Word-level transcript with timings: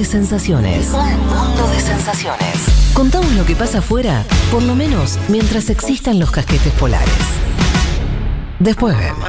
de 0.00 0.06
sensaciones. 0.06 0.88
Un 0.94 1.26
mundo 1.26 1.68
de 1.74 1.78
sensaciones. 1.78 2.90
Contamos 2.94 3.34
lo 3.34 3.44
que 3.44 3.54
pasa 3.54 3.80
afuera, 3.80 4.24
por 4.50 4.62
lo 4.62 4.74
menos 4.74 5.18
mientras 5.28 5.68
existan 5.68 6.18
los 6.18 6.30
casquetes 6.30 6.72
polares. 6.72 7.12
Después 8.58 8.96
vemos. 8.96 9.28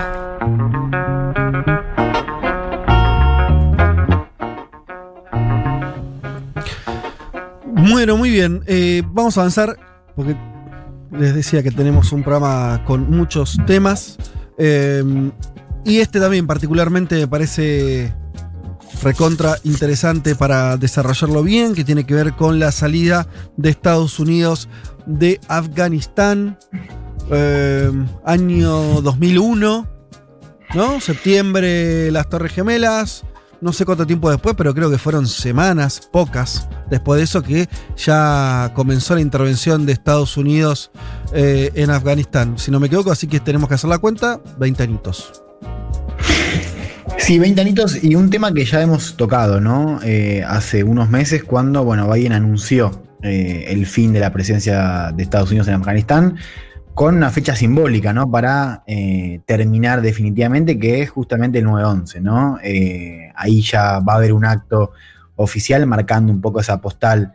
Bueno, 7.66 8.16
muy 8.16 8.30
bien. 8.30 8.64
Eh, 8.66 9.04
vamos 9.08 9.38
a 9.38 9.42
avanzar 9.42 9.76
porque 10.16 10.38
les 11.12 11.36
decía 11.36 11.62
que 11.64 11.72
tenemos 11.72 12.14
un 12.14 12.24
programa 12.24 12.82
con 12.86 13.12
muchos 13.12 13.58
temas. 13.68 14.18
eh, 14.58 15.04
y 15.84 15.98
este 16.00 16.20
también 16.20 16.46
particularmente 16.48 17.16
me 17.16 17.28
parece 17.28 18.14
recontra 19.04 19.58
interesante 19.64 20.36
para 20.36 20.78
desarrollarlo 20.78 21.44
bien, 21.44 21.74
que 21.74 21.84
tiene 21.84 22.06
que 22.06 22.14
ver 22.14 22.36
con 22.36 22.60
la 22.60 22.72
salida 22.72 23.28
de 23.58 23.70
Estados 23.70 24.20
Unidos 24.20 24.70
de 25.06 25.40
Afganistán, 25.48 26.58
eh, 27.32 27.92
año 28.26 29.02
2001, 29.02 29.88
¿no? 30.74 31.02
Septiembre, 31.02 32.12
las 32.12 32.30
Torres 32.30 32.54
Gemelas, 32.54 33.24
no 33.62 33.72
sé 33.74 33.86
cuánto 33.86 34.08
tiempo 34.08 34.30
después, 34.30 34.56
pero 34.58 34.74
creo 34.74 34.90
que 34.90 34.98
fueron 34.98 35.28
semanas, 35.28 36.10
pocas, 36.12 36.68
después 36.90 37.20
de 37.20 37.24
eso 37.24 37.44
que 37.44 37.70
ya 37.96 38.72
comenzó 38.76 39.16
la 39.16 39.22
intervención 39.22 39.86
de 39.86 39.94
Estados 39.94 40.36
Unidos 40.36 40.92
eh, 41.32 41.72
en 41.76 41.92
Afganistán, 41.92 42.58
si 42.58 42.72
no 42.72 42.80
me 42.80 42.88
equivoco, 42.88 43.12
así 43.12 43.28
que 43.28 43.40
tenemos 43.40 43.70
que 43.70 43.76
hacer 43.76 43.90
la 43.90 44.00
cuenta, 44.00 44.42
20 44.58 44.84
añitos. 44.84 45.44
Sí, 47.22 47.38
20 47.38 47.62
añitos 47.62 48.04
y 48.04 48.16
un 48.16 48.32
tema 48.32 48.52
que 48.52 48.66
ya 48.66 48.82
hemos 48.82 49.16
tocado, 49.16 49.62
¿no? 49.62 50.00
Eh, 50.04 50.44
hace 50.46 50.84
unos 50.84 51.10
meses 51.12 51.44
cuando, 51.44 51.84
bueno, 51.84 52.12
Biden 52.12 52.34
anunció 52.34 53.04
eh, 53.22 53.66
el 53.68 53.86
fin 53.86 54.12
de 54.12 54.20
la 54.20 54.34
presencia 54.34 55.12
de 55.16 55.22
Estados 55.22 55.52
Unidos 55.52 55.68
en 55.68 55.76
Afganistán 55.76 56.38
con 56.96 57.16
una 57.16 57.30
fecha 57.30 57.56
simbólica, 57.56 58.12
¿no? 58.12 58.30
Para 58.30 58.84
eh, 58.88 59.40
terminar 59.46 60.02
definitivamente, 60.02 60.80
que 60.80 61.04
es 61.04 61.12
justamente 61.12 61.60
el 61.60 61.68
9-11, 61.68 62.22
¿no? 62.22 62.58
Eh, 62.64 63.32
ahí 63.36 63.62
ya 63.62 64.00
va 64.00 64.14
a 64.14 64.18
haber 64.18 64.34
un 64.34 64.44
acto 64.44 64.92
oficial 65.36 65.86
marcando 65.86 66.34
un 66.34 66.42
poco 66.42 66.60
esa 66.60 66.82
postal 66.82 67.34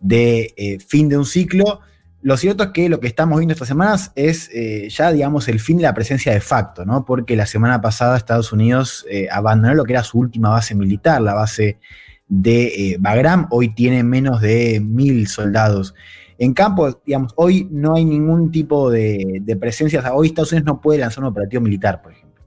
de 0.00 0.52
eh, 0.56 0.78
fin 0.80 1.08
de 1.08 1.16
un 1.16 1.24
ciclo. 1.24 1.80
Lo 2.20 2.36
cierto 2.36 2.64
es 2.64 2.70
que 2.70 2.88
lo 2.88 2.98
que 2.98 3.06
estamos 3.06 3.38
viendo 3.38 3.52
estas 3.52 3.68
semanas 3.68 4.10
es 4.16 4.50
eh, 4.52 4.88
ya, 4.90 5.12
digamos, 5.12 5.46
el 5.48 5.60
fin 5.60 5.76
de 5.76 5.84
la 5.84 5.94
presencia 5.94 6.32
de 6.32 6.40
facto, 6.40 6.84
¿no? 6.84 7.04
Porque 7.04 7.36
la 7.36 7.46
semana 7.46 7.80
pasada 7.80 8.16
Estados 8.16 8.52
Unidos 8.52 9.06
eh, 9.08 9.28
abandonó 9.30 9.74
lo 9.74 9.84
que 9.84 9.92
era 9.92 10.02
su 10.02 10.18
última 10.18 10.50
base 10.50 10.74
militar, 10.74 11.20
la 11.22 11.34
base 11.34 11.78
de 12.26 12.66
eh, 12.92 12.96
Bagram. 12.98 13.46
Hoy 13.50 13.68
tiene 13.72 14.02
menos 14.02 14.40
de 14.40 14.80
mil 14.84 15.28
soldados 15.28 15.94
en 16.38 16.54
campo. 16.54 17.00
Digamos, 17.06 17.32
hoy 17.36 17.68
no 17.70 17.94
hay 17.94 18.04
ningún 18.04 18.50
tipo 18.50 18.90
de, 18.90 19.38
de 19.40 19.56
presencia. 19.56 20.00
O 20.00 20.02
sea, 20.02 20.14
hoy 20.14 20.26
Estados 20.28 20.50
Unidos 20.52 20.66
no 20.66 20.80
puede 20.80 20.98
lanzar 20.98 21.22
un 21.22 21.30
operativo 21.30 21.62
militar, 21.62 22.02
por 22.02 22.10
ejemplo. 22.12 22.42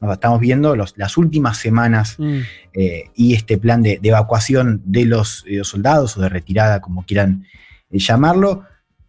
Nos 0.00 0.12
estamos 0.12 0.38
viendo 0.38 0.76
los- 0.76 0.96
las 0.96 1.16
últimas 1.16 1.58
semanas 1.58 2.14
Mm. 2.20 2.38
eh, 2.72 3.04
y 3.16 3.34
este 3.34 3.58
plan 3.58 3.82
de, 3.82 3.98
de 4.00 4.08
evacuación 4.10 4.80
de 4.84 5.06
los, 5.06 5.44
soldados 5.64 6.16
o 6.16 6.20
de 6.20 6.28
retirada, 6.28 6.80
como 6.80 7.04
quieran 7.04 7.44
llamarlo, 7.90 8.62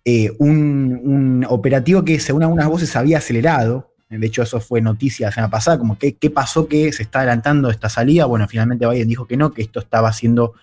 eh, 0.09 0.35
un, 0.39 1.45
operativo 1.47 2.03
que 2.03 2.19
según 2.19 2.43
algunas 2.43 2.67
voces 2.67 2.95
había 2.95 3.19
acelerado, 3.19 3.93
de 4.09 4.25
hecho 4.25 4.41
eso 4.41 4.59
fue 4.59 4.81
noticia 4.81 5.27
la 5.27 5.31
semana 5.31 5.51
pasada, 5.51 5.77
como 5.77 5.99
que 5.99 6.15
qué 6.15 6.31
pasó 6.31 6.67
que 6.67 6.91
se 6.91 7.03
está 7.03 7.19
adelantando 7.19 7.69
esta 7.69 7.89
salida, 7.89 8.25
bueno, 8.25 8.47
finalmente 8.47 8.87
Biden 8.87 9.07
dijo 9.07 9.27
que 9.27 9.37
no, 9.37 9.51
que 9.51 9.61
esto 9.61 9.79
estaba 9.79 10.11
siendo 10.13 10.53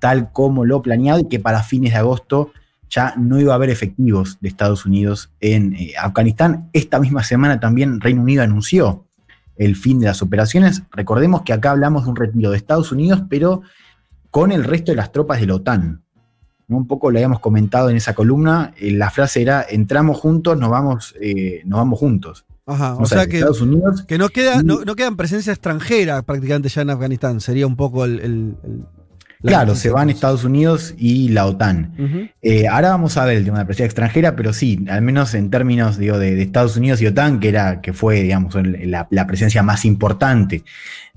tal 0.00 0.32
como 0.32 0.64
lo 0.64 0.82
planeado 0.82 1.20
y 1.20 1.28
que 1.28 1.38
para 1.38 1.62
fines 1.62 1.92
de 1.92 1.98
agosto 1.98 2.52
ya 2.90 3.14
no 3.16 3.40
iba 3.40 3.52
a 3.52 3.56
haber 3.56 3.70
efectivos 3.70 4.38
de 4.40 4.48
Estados 4.48 4.86
Unidos 4.86 5.30
en 5.40 5.74
eh, 5.74 5.92
Afganistán. 5.98 6.68
Esta 6.72 6.98
misma 6.98 7.22
semana 7.22 7.60
también 7.60 8.00
Reino 8.00 8.22
Unido 8.22 8.42
anunció 8.42 9.06
el 9.56 9.76
fin 9.76 10.00
de 10.00 10.06
las 10.06 10.20
operaciones. 10.20 10.82
Recordemos 10.90 11.42
que 11.42 11.52
acá 11.52 11.70
hablamos 11.70 12.04
de 12.04 12.10
un 12.10 12.16
retiro 12.16 12.50
de 12.50 12.56
Estados 12.56 12.92
Unidos, 12.92 13.22
pero 13.28 13.62
con 14.30 14.52
el 14.52 14.64
resto 14.64 14.92
de 14.92 14.96
las 14.96 15.12
tropas 15.12 15.40
de 15.40 15.46
la 15.46 15.54
OTAN. 15.54 16.02
¿No? 16.68 16.76
Un 16.78 16.86
poco 16.86 17.10
lo 17.10 17.18
habíamos 17.18 17.40
comentado 17.40 17.90
en 17.90 17.96
esa 17.96 18.14
columna. 18.14 18.72
eh, 18.78 18.90
la 18.92 19.10
frase 19.10 19.42
era: 19.42 19.64
entramos 19.68 20.18
juntos, 20.18 20.58
nos 20.58 20.70
vamos, 20.70 21.14
eh, 21.20 21.62
nos 21.64 21.78
vamos 21.78 21.98
juntos. 21.98 22.44
Ajá, 22.66 22.94
o, 22.96 23.02
O 23.02 23.06
sea, 23.06 23.18
sea 23.18 23.26
que, 23.28 23.36
Estados 23.36 23.60
Unidos. 23.60 24.02
que 24.08 24.18
no, 24.18 24.28
queda, 24.28 24.56
y- 24.60 24.64
no, 24.64 24.84
no 24.84 24.96
queda 24.96 25.06
en 25.06 25.16
presencia 25.16 25.52
extranjera 25.52 26.22
prácticamente 26.22 26.68
ya 26.68 26.82
en 26.82 26.90
Afganistán, 26.90 27.40
sería 27.40 27.66
un 27.66 27.76
poco 27.76 28.04
el... 28.04 28.18
el- 28.20 28.56
el- 28.64 28.84
la 29.42 29.50
Claro, 29.50 29.74
se 29.76 29.90
van. 29.90 30.08
Estados 30.08 30.44
Unidos 30.44 30.94
y 30.96 31.28
la 31.28 31.44
OTAN. 31.46 32.30
Eh, 32.40 32.66
ahora 32.66 32.88
vamos 32.88 33.18
a 33.18 33.24
ver 33.26 33.36
el 33.36 33.44
tema 33.44 33.58
de 33.58 33.64
la 33.64 33.66
presencia 33.66 33.84
extranjera, 33.84 34.34
pero 34.34 34.52
sí, 34.54 34.84
al 34.88 35.02
menos 35.02 35.34
en 35.34 35.50
términos 35.50 35.98
digo, 35.98 36.18
de, 36.18 36.34
de 36.34 36.42
Estados 36.42 36.76
Unidos 36.78 37.02
y 37.02 37.06
OTAN, 37.06 37.38
que, 37.38 37.50
era, 37.50 37.82
que 37.82 37.92
fue 37.92 38.22
digamos, 38.22 38.54
la, 38.54 39.06
la 39.10 39.26
presencia 39.26 39.62
más 39.62 39.84
importante 39.84 40.64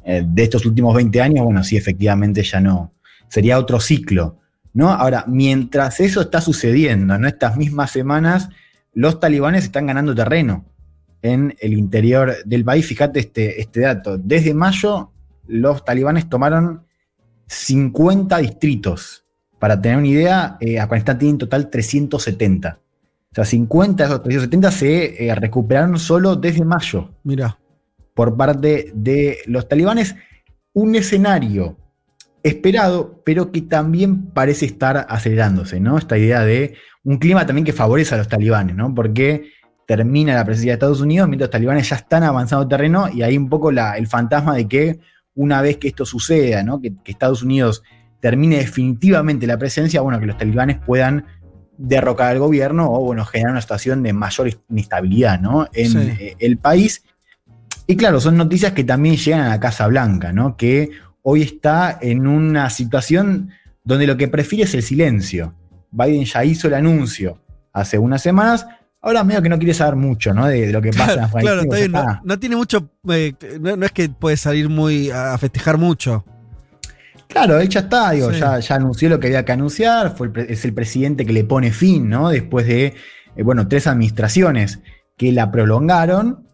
de 0.05 0.43
estos 0.43 0.65
últimos 0.65 0.93
20 0.95 1.21
años, 1.21 1.45
bueno, 1.45 1.63
sí, 1.63 1.77
efectivamente 1.77 2.43
ya 2.43 2.59
no. 2.59 2.91
Sería 3.29 3.57
otro 3.57 3.79
ciclo. 3.79 4.37
¿No? 4.79 4.91
Ahora, 4.91 5.25
mientras 5.27 5.99
eso 5.99 6.21
está 6.21 6.39
sucediendo, 6.39 7.13
en 7.13 7.25
estas 7.25 7.57
mismas 7.57 7.91
semanas, 7.91 8.47
los 8.93 9.19
talibanes 9.19 9.65
están 9.65 9.87
ganando 9.87 10.15
terreno 10.15 10.63
en 11.21 11.53
el 11.59 11.73
interior 11.73 12.37
del 12.45 12.63
país. 12.63 12.85
Fíjate 12.85 13.19
este, 13.19 13.59
este 13.59 13.81
dato. 13.81 14.17
Desde 14.17 14.53
mayo, 14.53 15.11
los 15.47 15.83
talibanes 15.83 16.29
tomaron 16.29 16.85
50 17.47 18.37
distritos. 18.37 19.25
Para 19.59 19.81
tener 19.81 19.97
una 19.97 20.07
idea, 20.07 20.57
eh, 20.61 20.79
Afganistán 20.79 21.19
tiene 21.19 21.31
en 21.31 21.37
total 21.39 21.69
370. 21.69 22.79
O 23.31 23.35
sea, 23.35 23.43
50 23.43 24.01
de 24.01 24.07
esos 24.07 24.23
370 24.23 24.71
se 24.71 25.27
eh, 25.27 25.35
recuperaron 25.35 25.99
solo 25.99 26.37
desde 26.37 26.63
mayo 26.63 27.09
Mira, 27.23 27.59
por 28.13 28.37
parte 28.37 28.93
de 28.95 29.39
los 29.45 29.67
talibanes. 29.67 30.15
Un 30.71 30.95
escenario 30.95 31.75
esperado, 32.43 33.21
pero 33.25 33.51
que 33.51 33.61
también 33.61 34.27
parece 34.27 34.65
estar 34.65 35.05
acelerándose, 35.09 35.79
¿no? 35.79 35.97
Esta 35.97 36.17
idea 36.17 36.41
de 36.45 36.75
un 37.03 37.17
clima 37.17 37.45
también 37.45 37.65
que 37.65 37.73
favorece 37.73 38.15
a 38.15 38.17
los 38.19 38.27
talibanes, 38.27 38.75
¿no? 38.75 38.93
Porque 38.93 39.51
termina 39.87 40.35
la 40.35 40.45
presencia 40.45 40.71
de 40.71 40.73
Estados 40.75 41.01
Unidos 41.01 41.27
mientras 41.27 41.47
los 41.47 41.51
talibanes 41.51 41.89
ya 41.89 41.95
están 41.95 42.23
avanzando 42.23 42.67
terreno 42.67 43.09
y 43.09 43.23
hay 43.23 43.37
un 43.37 43.49
poco 43.49 43.71
la- 43.71 43.97
el 43.97 44.07
fantasma 44.07 44.55
de 44.55 44.67
que 44.67 44.99
una 45.35 45.61
vez 45.61 45.77
que 45.77 45.87
esto 45.87 46.05
suceda, 46.05 46.63
¿no? 46.63 46.79
Que, 46.81 46.93
que 47.03 47.11
Estados 47.11 47.43
Unidos 47.43 47.81
termine 48.19 48.57
definitivamente 48.57 49.47
la 49.47 49.57
presencia, 49.57 50.01
bueno, 50.01 50.19
que 50.19 50.25
los 50.25 50.37
talibanes 50.37 50.77
puedan 50.85 51.25
derrocar 51.77 52.31
al 52.31 52.39
gobierno 52.39 52.91
o, 52.91 52.99
bueno, 52.99 53.23
generar 53.25 53.51
una 53.53 53.61
situación 53.61 54.03
de 54.03 54.11
mayor 54.13 54.49
inestabilidad, 54.69 55.39
¿no? 55.39 55.67
En 55.73 55.89
Sí. 55.91 55.97
eh, 56.19 56.35
el 56.39 56.57
país. 56.57 57.03
Y 57.87 57.95
claro, 57.95 58.19
son 58.19 58.35
noticias 58.37 58.73
que 58.73 58.83
también 58.83 59.15
llegan 59.15 59.41
a 59.41 59.49
la 59.49 59.59
Casa 59.59 59.87
Blanca, 59.87 60.33
¿no? 60.33 60.57
Que 60.57 60.89
hoy 61.29 61.41
está 61.43 61.97
en 62.01 62.25
una 62.27 62.69
situación 62.69 63.51
donde 63.83 64.07
lo 64.07 64.17
que 64.17 64.27
prefiere 64.27 64.63
es 64.65 64.73
el 64.73 64.83
silencio. 64.83 65.53
Biden 65.91 66.25
ya 66.25 66.43
hizo 66.43 66.67
el 66.67 66.73
anuncio 66.73 67.39
hace 67.73 67.97
unas 67.97 68.21
semanas, 68.21 68.65
ahora 69.01 69.23
medio 69.23 69.41
que 69.41 69.49
no 69.49 69.57
quiere 69.57 69.73
saber 69.73 69.95
mucho, 69.95 70.33
¿no? 70.33 70.47
De, 70.47 70.67
de 70.67 70.73
lo 70.73 70.81
que 70.81 70.91
pasa 70.91 71.13
en 71.23 71.29
claro, 71.29 71.61
Afganistán. 71.61 71.61
claro, 71.61 71.61
está 71.61 72.01
bien, 72.11 72.19
no, 72.23 72.39
tiene 72.39 72.55
mucho, 72.55 72.89
eh, 73.09 73.33
no, 73.59 73.75
no 73.77 73.85
es 73.85 73.91
que 73.91 74.09
puede 74.09 74.37
salir 74.37 74.69
muy 74.69 75.09
a 75.11 75.37
festejar 75.37 75.77
mucho. 75.77 76.25
Claro, 77.27 77.59
él 77.59 77.69
ya 77.69 77.81
está, 77.81 78.11
digo, 78.11 78.31
Sí. 78.33 78.39
ya, 78.39 78.59
ya 78.59 78.75
anunció 78.75 79.07
lo 79.09 79.19
que 79.19 79.27
había 79.27 79.45
que 79.45 79.51
anunciar, 79.51 80.15
fue 80.17 80.27
el 80.27 80.33
pre- 80.33 80.51
es 80.51 80.65
el 80.65 80.73
presidente 80.73 81.25
que 81.25 81.33
le 81.33 81.43
pone 81.43 81.71
fin, 81.71 82.09
¿no? 82.09 82.29
Después 82.29 82.65
de, 82.65 82.95
eh, 83.35 83.43
bueno, 83.43 83.67
tres 83.67 83.85
administraciones 83.87 84.79
que 85.15 85.31
la 85.31 85.51
prolongaron. 85.51 86.47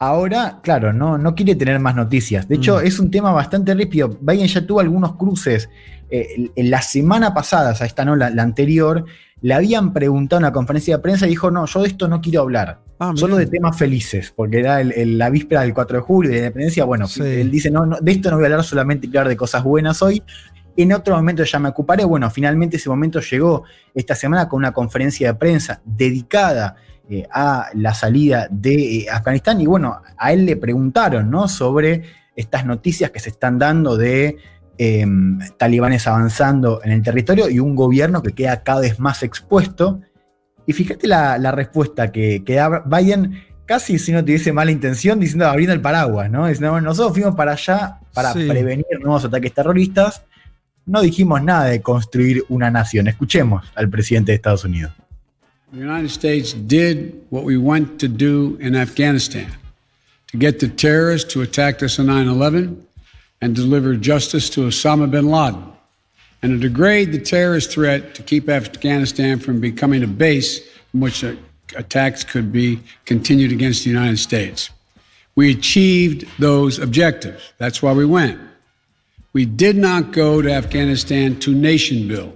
Ahora, 0.00 0.60
claro, 0.62 0.92
no, 0.92 1.18
no 1.18 1.34
quiere 1.34 1.56
tener 1.56 1.80
más 1.80 1.96
noticias. 1.96 2.46
De 2.46 2.54
hecho, 2.54 2.76
Mm. 2.78 2.86
es 2.86 3.00
un 3.00 3.10
tema 3.10 3.32
bastante 3.32 3.74
rípido. 3.74 4.16
Biden 4.20 4.46
ya 4.46 4.64
tuvo 4.64 4.78
algunos 4.78 5.16
cruces. 5.16 5.68
Eh, 6.08 6.50
en 6.54 6.70
la 6.70 6.82
semana 6.82 7.34
pasada, 7.34 7.72
o 7.72 7.74
sea, 7.74 7.86
esta 7.86 8.04
no, 8.04 8.14
la, 8.14 8.30
la 8.30 8.44
anterior, 8.44 9.04
le 9.42 9.54
habían 9.54 9.92
preguntado 9.92 10.38
en 10.38 10.44
una 10.44 10.52
conferencia 10.52 10.96
de 10.96 11.02
prensa 11.02 11.26
y 11.26 11.30
dijo, 11.30 11.50
no, 11.50 11.66
yo 11.66 11.82
de 11.82 11.88
esto 11.88 12.06
no 12.06 12.20
quiero 12.20 12.42
hablar. 12.42 12.80
Ah, 13.00 13.12
Solo 13.14 13.36
de 13.36 13.46
temas 13.46 13.76
felices, 13.76 14.32
porque 14.34 14.60
era 14.60 14.80
el- 14.80 14.92
el- 14.92 15.18
la 15.18 15.30
víspera 15.30 15.62
del 15.62 15.74
4 15.74 15.98
de 15.98 16.02
julio 16.02 16.30
de 16.30 16.36
la 16.36 16.42
independencia. 16.46 16.84
Bueno, 16.84 17.06
Sí. 17.08 17.20
él 17.22 17.50
dice, 17.50 17.70
no, 17.70 17.84
no, 17.84 17.96
de 18.00 18.12
esto 18.12 18.30
no 18.30 18.36
voy 18.36 18.44
a 18.44 18.46
hablar, 18.48 18.64
solamente 18.64 19.06
quiero 19.08 19.20
hablar 19.20 19.30
de 19.30 19.36
cosas 19.36 19.62
buenas 19.64 20.00
hoy. 20.02 20.22
En 20.76 20.92
otro 20.92 21.16
momento 21.16 21.42
ya 21.42 21.58
me 21.58 21.68
ocuparé. 21.70 22.04
Bueno, 22.04 22.30
finalmente 22.30 22.76
ese 22.76 22.88
momento 22.88 23.20
llegó 23.20 23.64
esta 23.94 24.14
semana 24.14 24.48
con 24.48 24.58
una 24.58 24.70
conferencia 24.72 25.32
de 25.32 25.34
prensa 25.38 25.80
dedicada 25.84 26.76
eh, 27.08 27.26
a 27.32 27.68
la 27.74 27.94
salida 27.94 28.48
de 28.50 28.98
eh, 28.98 29.06
Afganistán. 29.10 29.60
Y 29.60 29.66
bueno, 29.66 30.00
a 30.16 30.32
él 30.32 30.44
le 30.46 30.56
preguntaron 30.56 31.30
¿no? 31.30 31.48
sobre 31.48 32.02
estas 32.36 32.64
noticias 32.66 33.10
que 33.10 33.18
se 33.20 33.30
están 33.30 33.58
dando 33.58 33.96
de 33.96 34.36
eh, 34.78 35.06
talibanes 35.56 36.06
avanzando 36.06 36.80
en 36.84 36.92
el 36.92 37.02
territorio 37.02 37.48
y 37.50 37.58
un 37.58 37.74
gobierno 37.74 38.22
que 38.22 38.32
queda 38.32 38.62
cada 38.62 38.80
vez 38.80 39.00
más 39.00 39.22
expuesto. 39.22 40.00
Y 40.66 40.72
fíjate 40.72 41.08
la, 41.08 41.38
la 41.38 41.50
respuesta 41.50 42.12
que, 42.12 42.44
que 42.44 42.54
da 42.56 42.84
Biden, 42.86 43.42
casi 43.64 43.98
si 43.98 44.12
no 44.12 44.20
tuviese 44.22 44.52
mala 44.52 44.70
intención, 44.70 45.18
diciendo 45.18 45.46
abriendo 45.46 45.72
el 45.74 45.80
paraguas, 45.80 46.30
¿no? 46.30 46.46
Diciendo, 46.46 46.72
bueno, 46.72 46.88
nosotros 46.88 47.14
fuimos 47.14 47.34
para 47.34 47.52
allá 47.52 47.98
para 48.14 48.32
Sí. 48.34 48.46
prevenir 48.48 48.84
nuevos 49.00 49.24
ataques 49.24 49.52
terroristas. 49.54 50.22
no 50.86 51.00
dijimos 51.02 51.42
nada 51.42 51.64
de 51.66 51.80
construir 51.82 52.44
una 52.48 52.70
nación. 52.70 53.08
Escuchemos 53.08 53.70
al 53.74 53.88
presidente 53.90 54.32
de 54.32 54.36
Estados 54.36 54.64
Unidos. 54.64 54.92
The 55.70 55.78
United 55.78 56.10
States 56.10 56.54
did 56.54 57.26
what 57.28 57.44
we 57.44 57.58
went 57.58 58.00
to 58.00 58.08
do 58.08 58.56
in 58.58 58.74
Afghanistan 58.74 59.52
to 60.28 60.38
get 60.38 60.60
the 60.60 60.68
terrorists 60.68 61.30
to 61.34 61.42
attack 61.42 61.82
us 61.82 61.98
on 61.98 62.06
9 62.06 62.26
11 62.26 62.86
and 63.42 63.54
deliver 63.54 63.94
justice 63.94 64.48
to 64.50 64.62
Osama 64.62 65.10
bin 65.10 65.28
Laden, 65.28 65.62
and 66.42 66.52
to 66.52 66.68
degrade 66.68 67.12
the 67.12 67.20
terrorist 67.20 67.70
threat 67.70 68.14
to 68.14 68.22
keep 68.22 68.48
Afghanistan 68.48 69.38
from 69.38 69.60
becoming 69.60 70.02
a 70.02 70.06
base 70.06 70.66
from 70.90 71.00
which 71.00 71.22
attacks 71.76 72.24
could 72.24 72.50
be 72.50 72.80
continued 73.04 73.52
against 73.52 73.84
the 73.84 73.90
United 73.90 74.18
States. 74.18 74.70
We 75.34 75.52
achieved 75.52 76.26
those 76.38 76.78
objectives. 76.78 77.52
That's 77.58 77.82
why 77.82 77.92
we 77.92 78.06
went. 78.06 78.40
We 79.34 79.44
did 79.44 79.76
not 79.76 80.12
go 80.12 80.40
to 80.40 80.50
Afghanistan 80.50 81.38
to 81.40 81.54
nation 81.54 82.08
build. 82.08 82.34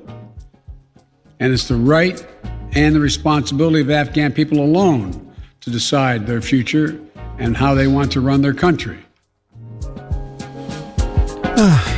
And 1.40 1.52
it's 1.52 1.66
the 1.66 1.76
right 1.76 2.24
and 2.74 2.94
the 2.94 3.00
responsibility 3.00 3.80
of 3.80 3.90
Afghan 3.90 4.32
people 4.32 4.60
alone 4.60 5.12
to 5.60 5.70
decide 5.70 6.26
their 6.26 6.40
future 6.40 7.00
and 7.38 7.56
how 7.56 7.74
they 7.74 7.86
want 7.86 8.12
to 8.12 8.20
run 8.20 8.42
their 8.42 8.54
country. 8.54 8.98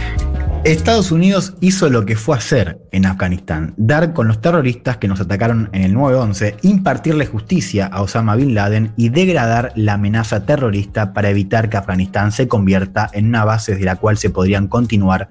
Estados 0.64 1.12
Unidos 1.12 1.52
hizo 1.60 1.90
lo 1.90 2.06
que 2.06 2.16
fue 2.16 2.36
hacer 2.38 2.80
en 2.90 3.04
Afganistán, 3.04 3.74
dar 3.76 4.14
con 4.14 4.28
los 4.28 4.40
terroristas 4.40 4.96
que 4.96 5.08
nos 5.08 5.20
atacaron 5.20 5.68
en 5.72 5.82
el 5.82 5.94
9-11, 5.94 6.56
impartirle 6.62 7.26
justicia 7.26 7.86
a 7.86 8.00
Osama 8.00 8.34
Bin 8.34 8.54
Laden 8.54 8.94
y 8.96 9.10
degradar 9.10 9.72
la 9.76 9.94
amenaza 9.94 10.46
terrorista 10.46 11.12
para 11.12 11.28
evitar 11.28 11.68
que 11.68 11.76
Afganistán 11.76 12.32
se 12.32 12.48
convierta 12.48 13.10
en 13.12 13.26
una 13.26 13.44
base 13.44 13.72
desde 13.72 13.84
la 13.84 13.96
cual 13.96 14.16
se 14.16 14.30
podrían 14.30 14.68
continuar 14.68 15.28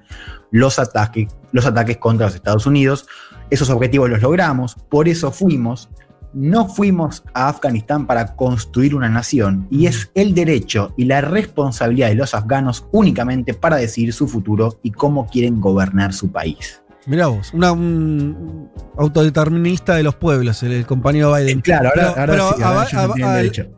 los 0.52 0.78
ataques, 0.78 1.26
los 1.50 1.66
ataques 1.66 1.96
contra 1.96 2.26
los 2.26 2.36
Estados 2.36 2.66
Unidos. 2.66 3.08
Esos 3.50 3.70
objetivos 3.70 4.10
los 4.10 4.22
logramos, 4.22 4.76
por 4.88 5.08
eso 5.08 5.30
fuimos, 5.30 5.88
no 6.32 6.68
fuimos 6.68 7.22
a 7.32 7.48
Afganistán 7.48 8.06
para 8.06 8.34
construir 8.34 8.94
una 8.94 9.08
nación 9.08 9.68
y 9.70 9.86
es 9.86 10.10
el 10.14 10.34
derecho 10.34 10.92
y 10.96 11.04
la 11.04 11.20
responsabilidad 11.20 12.08
de 12.08 12.16
los 12.16 12.34
afganos 12.34 12.86
únicamente 12.90 13.54
para 13.54 13.76
decidir 13.76 14.12
su 14.12 14.26
futuro 14.26 14.78
y 14.82 14.90
cómo 14.90 15.28
quieren 15.28 15.60
gobernar 15.60 16.12
su 16.12 16.32
país. 16.32 16.80
Mirá 17.06 17.26
vos, 17.26 17.52
una, 17.52 17.70
un 17.72 18.70
autodeterminista 18.96 19.94
de 19.94 20.02
los 20.02 20.14
pueblos, 20.14 20.62
el, 20.62 20.86
compañero 20.86 21.34
Biden. 21.34 21.58
Eh, 21.58 21.62
claro, 21.62 21.90
ahora, 21.94 22.26
pero, 22.26 22.44
ahora 22.64 22.86
sí, 22.86 22.96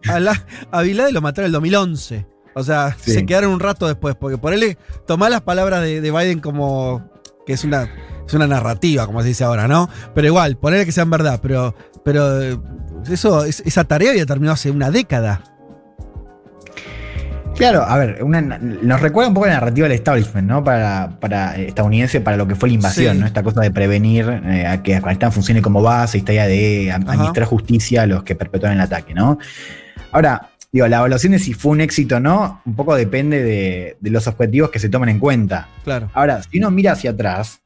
a, 0.08 0.20
Laden 0.84 1.12
lo 1.12 1.20
mataron 1.20 1.46
en 1.46 1.46
el 1.46 1.52
2011. 1.52 2.26
O 2.54 2.62
sea, 2.62 2.96
Sí. 2.98 3.12
se 3.12 3.26
quedaron 3.26 3.50
un 3.50 3.60
rato 3.60 3.86
después, 3.86 4.14
porque 4.14 4.38
por 4.38 4.54
él 4.54 4.78
tomar 5.06 5.30
las 5.30 5.42
palabras 5.42 5.82
de, 5.82 6.00
de 6.00 6.10
Biden 6.10 6.38
como 6.38 7.10
que 7.46 7.52
es 7.52 7.64
una, 7.64 7.88
es 8.26 8.34
una 8.34 8.46
narrativa, 8.46 9.06
como 9.06 9.22
se 9.22 9.28
dice 9.28 9.44
ahora, 9.44 9.68
¿no? 9.68 9.88
Pero 10.14 10.26
igual, 10.26 10.56
ponerle 10.56 10.84
que 10.84 10.92
sean 10.92 11.08
verdad, 11.10 11.38
pero, 11.40 11.74
pero 12.04 12.42
eh, 12.42 12.58
eso, 13.08 13.44
es- 13.44 13.62
esa 13.64 13.84
tarea 13.84 14.10
había 14.10 14.26
terminado 14.26 14.54
hace 14.54 14.70
una 14.70 14.90
década. 14.90 15.42
Claro, 17.56 17.82
a 17.84 17.96
ver, 17.96 18.22
una- 18.22 18.40
nos 18.58 19.00
recuerda 19.00 19.28
un 19.28 19.34
poco 19.34 19.46
la 19.46 19.54
narrativa 19.54 19.88
del 19.88 19.96
establishment, 19.96 20.46
¿no? 20.46 20.62
Para, 20.62 21.16
para 21.20 21.56
estadounidense, 21.56 22.20
para 22.20 22.36
lo 22.36 22.46
que 22.46 22.54
fue 22.54 22.68
la 22.68 22.74
invasión, 22.74 23.14
Sí. 23.14 23.20
¿no? 23.20 23.26
Esta 23.26 23.42
cosa 23.42 23.62
de 23.62 23.70
prevenir 23.70 24.28
eh, 24.44 24.66
a 24.66 24.82
que 24.82 24.94
Afganistán 24.96 25.32
funcione 25.32 25.62
como 25.62 25.80
base, 25.80 26.18
esta 26.18 26.34
idea 26.34 26.46
de 26.46 26.90
Ajá. 26.92 27.00
administrar 27.12 27.46
justicia 27.46 28.02
a 28.02 28.06
los 28.06 28.24
que 28.24 28.34
perpetúan 28.34 28.72
el 28.72 28.80
ataque, 28.82 29.14
¿no? 29.14 29.38
Ahora, 30.12 30.50
digo, 30.76 30.88
la 30.88 30.98
evaluación 30.98 31.32
de 31.32 31.38
si 31.38 31.52
fue 31.54 31.72
un 31.72 31.80
éxito 31.80 32.16
o 32.16 32.20
no, 32.20 32.60
un 32.66 32.74
poco 32.76 32.94
depende 32.94 33.42
de, 33.42 33.96
de 34.00 34.10
los 34.10 34.26
objetivos 34.26 34.70
que 34.70 34.78
se 34.78 34.88
tomen 34.88 35.08
en 35.08 35.18
cuenta. 35.18 35.68
Claro. 35.84 36.10
Ahora, 36.12 36.42
si 36.42 36.58
uno 36.58 36.70
mira 36.70 36.92
hacia 36.92 37.10
atrás, 37.12 37.60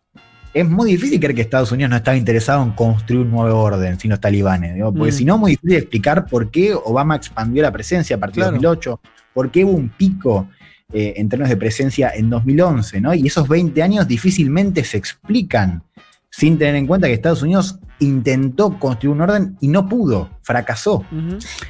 es 0.55 0.69
muy 0.69 0.93
difícil 0.93 1.19
creer 1.21 1.35
que 1.35 1.43
Estados 1.43 1.71
Unidos 1.73 1.91
no 1.91 1.97
estaba 1.97 2.17
interesado 2.17 2.62
en 2.62 2.71
construir 2.73 3.23
un 3.23 3.31
nuevo 3.33 3.61
orden 3.61 3.99
sin 3.99 4.11
los 4.11 4.21
talibanes. 4.21 4.75
digo, 4.75 4.93
porque 4.93 5.12
Mm. 5.12 5.15
si 5.17 5.25
no, 5.25 5.35
es 5.35 5.41
muy 5.41 5.51
difícil 5.53 5.77
explicar 5.77 6.27
por 6.27 6.51
qué 6.51 6.73
Obama 6.75 7.17
expandió 7.17 7.62
la 7.62 7.73
presencia 7.73 8.17
a 8.17 8.19
partir 8.21 8.43
Claro. 8.43 8.53
de 8.53 8.59
2008, 8.59 9.01
por 9.35 9.51
qué 9.51 9.65
hubo 9.65 9.73
un 9.77 9.89
pico 9.91 10.49
eh, 10.93 11.15
en 11.19 11.29
términos 11.29 11.51
de 11.51 11.57
presencia 11.57 12.11
en 12.15 12.29
2011, 12.31 13.01
¿no? 13.01 13.15
Y 13.15 13.27
esos 13.29 13.47
20 13.49 13.81
años 13.81 14.09
difícilmente 14.09 14.83
se 14.83 14.97
explican 14.99 15.85
sin 16.31 16.59
tener 16.59 16.75
en 16.75 16.87
cuenta 16.89 17.07
que 17.07 17.12
Estados 17.15 17.43
Unidos 17.43 17.79
intentó 18.00 18.79
construir 18.79 19.14
un 19.14 19.20
orden 19.23 19.56
y 19.61 19.69
no 19.69 19.88
pudo, 19.88 20.31
fracasó. 20.43 21.05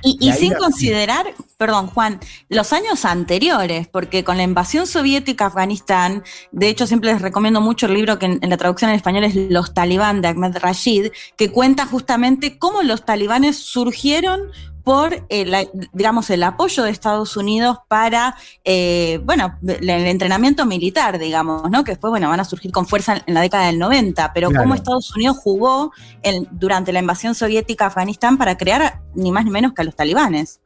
Y, 0.03 0.17
Y 0.21 0.27
y 0.27 0.31
ahí 0.31 0.39
sin 0.39 0.53
la- 0.53 0.59
considerar, 0.59 1.27
perdón 1.59 1.89
Juan, 1.89 2.19
los 2.49 2.73
años 2.73 3.05
anteriores, 3.05 3.89
porque 3.89 4.25
con 4.25 4.37
la 4.37 4.43
invasión 4.45 4.87
soviética 4.87 5.45
a 5.45 5.49
Afganistán, 5.49 6.23
de 6.53 6.69
hecho 6.69 6.87
siempre 6.87 7.13
les 7.13 7.21
recomiendo 7.21 7.61
mucho 7.61 7.87
el 7.87 7.95
libro 7.95 8.19
que 8.19 8.27
en, 8.27 8.39
en 8.43 8.51
la 8.51 8.57
traducción 8.57 8.91
en 8.91 8.97
español 8.97 9.25
es 9.25 9.35
Los 9.35 9.75
talibán 9.75 10.23
de 10.23 10.29
Ahmed 10.29 10.57
Rashid, 10.59 11.09
que 11.37 11.51
cuenta 11.51 11.85
justamente 11.87 12.59
cómo 12.59 12.83
los 12.83 13.05
talibanes 13.05 13.57
surgieron 13.57 14.41
por 14.85 15.27
el, 15.29 15.55
digamos, 15.93 16.31
el 16.31 16.43
apoyo 16.43 16.83
de 16.85 16.91
Estados 16.91 17.37
Unidos 17.37 17.79
para, 17.89 18.35
eh, 18.65 19.21
bueno, 19.25 19.59
el 19.67 19.89
entrenamiento 19.91 20.67
militar, 20.67 21.19
digamos, 21.19 21.71
¿no? 21.71 21.85
Que 21.85 21.93
después, 21.93 22.11
bueno, 22.11 22.29
van 22.29 22.41
a 22.41 22.45
surgir 22.45 22.71
con 22.73 22.87
fuerza 22.87 23.23
en 23.27 23.35
la 23.35 23.41
década 23.41 23.67
del 23.67 23.79
90, 23.79 24.33
pero 24.33 24.49
Claro. 24.49 24.65
cómo 24.65 24.75
Estados 24.75 25.15
Unidos 25.15 25.37
jugó 25.39 25.93
en- 26.23 26.49
durante 26.53 26.93
la 26.93 27.01
invasión 27.01 27.35
soviética 27.35 27.85
a 27.85 27.89
Afganistán 27.89 28.39
para 28.39 28.57
crear 28.57 29.01
ni 29.15 29.33
más 29.33 29.45
ni 29.45 29.51
menos 29.51 29.73
que 29.73 29.83
a 29.83 29.85
los 29.85 29.95
talibanes. 29.97 30.61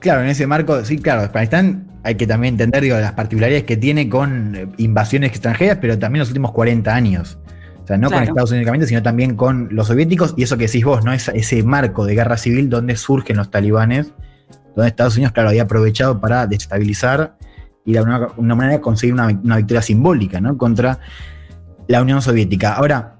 Claro, 0.00 0.22
en 0.22 0.28
ese 0.28 0.46
marco, 0.46 0.84
sí, 0.84 0.98
claro, 0.98 1.22
Afganistán 1.22 1.90
hay 2.02 2.16
que 2.16 2.26
también 2.26 2.54
entender 2.54 2.82
digo, 2.82 2.98
las 2.98 3.12
particularidades 3.12 3.64
que 3.64 3.78
tiene 3.78 4.08
con 4.10 4.54
eh, 4.54 4.68
invasiones 4.76 5.30
extranjeras, 5.30 5.78
pero 5.80 5.98
también 5.98 6.20
los 6.20 6.28
últimos 6.28 6.52
40 6.52 6.94
años. 6.94 7.38
O 7.84 7.86
sea, 7.86 7.98
no 7.98 8.10
con. 8.10 8.22
Estados 8.22 8.50
Unidos 8.50 8.62
únicamente, 8.62 8.86
sino 8.86 9.02
también 9.02 9.36
con 9.36 9.68
los 9.70 9.88
soviéticos 9.88 10.34
y 10.38 10.42
eso 10.42 10.56
que 10.56 10.66
decís 10.66 10.84
vos, 10.84 11.04
¿no? 11.04 11.12
Es 11.12 11.28
ese 11.28 11.62
marco 11.62 12.06
de 12.06 12.14
guerra 12.14 12.38
civil 12.38 12.70
donde 12.70 12.96
surgen 12.96 13.36
los 13.36 13.50
talibanes, 13.50 14.12
donde 14.74 14.88
Estados 14.88 15.16
Unidos, 15.16 15.32
claro, 15.32 15.50
había 15.50 15.64
aprovechado 15.64 16.18
para 16.18 16.46
desestabilizar 16.46 17.36
y 17.84 17.92
de 17.92 18.00
una, 18.00 18.28
una 18.38 18.54
manera 18.54 18.80
conseguir 18.80 19.12
una, 19.12 19.26
una 19.26 19.58
victoria 19.58 19.82
simbólica, 19.82 20.40
¿no? 20.40 20.56
Contra 20.56 20.98
la 21.86 22.00
Unión 22.00 22.22
Soviética. 22.22 22.72
Ahora, 22.72 23.18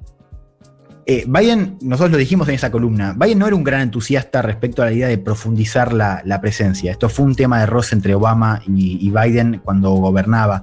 eh, 1.04 1.26
Biden, 1.28 1.76
nosotros 1.82 2.12
lo 2.12 2.16
dijimos 2.16 2.48
en 2.48 2.54
esa 2.54 2.70
columna, 2.70 3.14
Biden 3.14 3.38
no 3.38 3.46
era 3.46 3.54
un 3.54 3.64
gran 3.64 3.82
entusiasta 3.82 4.40
respecto 4.40 4.82
a 4.82 4.86
la 4.86 4.92
idea 4.92 5.08
de 5.08 5.18
profundizar 5.18 5.92
la, 5.92 6.22
la 6.24 6.40
presencia. 6.40 6.90
Esto 6.90 7.10
fue 7.10 7.26
un 7.26 7.34
tema 7.34 7.60
de 7.60 7.66
roce 7.66 7.94
entre 7.94 8.14
Obama 8.14 8.62
y, 8.66 9.06
y 9.06 9.10
Biden 9.10 9.60
cuando 9.62 9.90
gobernaba. 9.90 10.62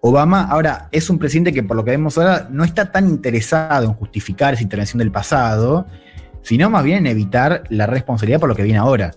Obama 0.00 0.44
ahora 0.44 0.88
es 0.92 1.10
un 1.10 1.18
presidente 1.18 1.52
que 1.52 1.62
por 1.62 1.76
lo 1.76 1.84
que 1.84 1.90
vemos 1.90 2.16
ahora 2.18 2.48
no 2.50 2.64
está 2.64 2.92
tan 2.92 3.08
interesado 3.08 3.86
en 3.86 3.94
justificar 3.94 4.54
esa 4.54 4.62
intervención 4.62 4.98
del 4.98 5.10
pasado, 5.10 5.86
sino 6.42 6.70
más 6.70 6.84
bien 6.84 6.98
en 6.98 7.06
evitar 7.08 7.64
la 7.68 7.86
responsabilidad 7.86 8.40
por 8.40 8.48
lo 8.48 8.54
que 8.54 8.62
viene 8.62 8.78
ahora. 8.78 9.12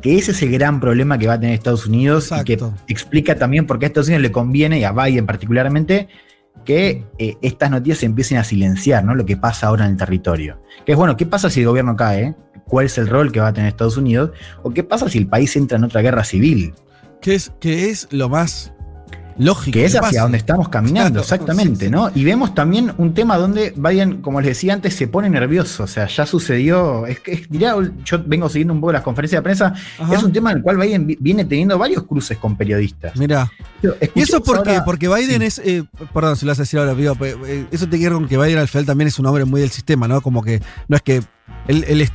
Que 0.00 0.16
ese 0.18 0.32
es 0.32 0.42
el 0.42 0.52
gran 0.52 0.80
problema 0.80 1.18
que 1.18 1.26
va 1.26 1.34
a 1.34 1.40
tener 1.40 1.54
Estados 1.54 1.86
Unidos 1.86 2.30
y 2.38 2.44
que 2.44 2.58
explica 2.88 3.36
también 3.36 3.66
por 3.66 3.78
qué 3.78 3.86
a 3.86 3.88
Estados 3.88 4.08
Unidos 4.08 4.22
le 4.22 4.32
conviene, 4.32 4.78
y 4.78 4.84
a 4.84 4.92
Biden 4.92 5.26
particularmente, 5.26 6.08
que 6.64 7.04
eh, 7.18 7.36
estas 7.42 7.70
noticias 7.70 7.98
se 7.98 8.06
empiecen 8.06 8.38
a 8.38 8.44
silenciar, 8.44 9.04
¿no? 9.04 9.14
Lo 9.14 9.26
que 9.26 9.36
pasa 9.36 9.66
ahora 9.66 9.86
en 9.86 9.92
el 9.92 9.96
territorio. 9.96 10.62
Que 10.86 10.92
es 10.92 10.98
bueno, 10.98 11.16
¿qué 11.16 11.26
pasa 11.26 11.50
si 11.50 11.60
el 11.60 11.66
gobierno 11.66 11.96
cae? 11.96 12.34
¿Cuál 12.66 12.86
es 12.86 12.98
el 12.98 13.08
rol 13.08 13.32
que 13.32 13.40
va 13.40 13.48
a 13.48 13.52
tener 13.52 13.68
Estados 13.68 13.96
Unidos? 13.96 14.30
¿O 14.62 14.70
qué 14.70 14.84
pasa 14.84 15.08
si 15.08 15.18
el 15.18 15.26
país 15.26 15.56
entra 15.56 15.78
en 15.78 15.84
otra 15.84 16.02
guerra 16.02 16.22
civil? 16.22 16.74
Que 17.20 17.34
es, 17.34 17.52
que 17.60 17.90
es 17.90 18.06
lo 18.10 18.28
más 18.28 18.74
lógico. 19.38 19.72
Que 19.74 19.84
es 19.84 19.96
hacia 19.96 20.22
donde 20.22 20.38
estamos 20.38 20.68
caminando, 20.68 21.20
Claro, 21.20 21.22
exactamente, 21.22 21.80
sí, 21.80 21.84
sí. 21.86 21.90
¿no? 21.90 22.10
Y 22.14 22.24
vemos 22.24 22.54
también 22.54 22.92
un 22.98 23.14
tema 23.14 23.36
donde 23.36 23.72
Biden, 23.76 24.20
como 24.22 24.40
les 24.40 24.48
decía 24.50 24.72
antes, 24.74 24.94
se 24.94 25.08
pone 25.08 25.28
nervioso. 25.30 25.84
O 25.84 25.86
sea, 25.86 26.06
ya 26.06 26.26
sucedió. 26.26 27.06
Es 27.06 27.20
que 27.20 27.44
diría, 27.48 27.74
yo 28.04 28.22
vengo 28.26 28.48
siguiendo 28.48 28.74
un 28.74 28.80
poco 28.80 28.92
las 28.92 29.02
conferencias 29.02 29.38
de 29.40 29.42
prensa. 29.42 29.74
Ajá. 29.98 30.14
Es 30.14 30.22
un 30.22 30.32
tema 30.32 30.50
en 30.52 30.58
el 30.58 30.62
cual 30.62 30.76
Biden 30.76 31.06
vi- 31.06 31.18
viene 31.20 31.44
teniendo 31.44 31.78
varios 31.78 32.04
cruces 32.04 32.38
con 32.38 32.56
periodistas. 32.56 33.16
Mirá. 33.16 33.50
¿Y 34.14 34.20
eso 34.22 34.42
por 34.42 34.62
qué? 34.62 34.70
ahora- 34.70 34.84
Porque 34.84 35.08
Biden 35.08 35.40
sí. 35.40 35.46
es. 35.46 35.58
eh, 35.64 35.84
perdón, 36.12 36.36
si 36.36 36.46
lo 36.46 36.52
haces 36.52 36.66
decir 36.66 36.78
ahora, 36.80 36.94
digo, 36.94 37.14
pe- 37.14 37.36
eh, 37.46 37.66
eso 37.70 37.88
te 37.88 37.98
quiero 37.98 38.16
con 38.16 38.28
que 38.28 38.38
Biden 38.38 38.58
al 38.58 38.68
final 38.68 38.86
también 38.86 39.08
es 39.08 39.18
un 39.18 39.26
hombre 39.26 39.44
muy 39.44 39.60
del 39.60 39.70
sistema, 39.70 40.08
¿no? 40.08 40.20
Como 40.20 40.42
que 40.42 40.60
no 40.88 40.96
es 40.96 41.02
que. 41.02 41.22
Él, 41.66 41.84
él 41.88 42.10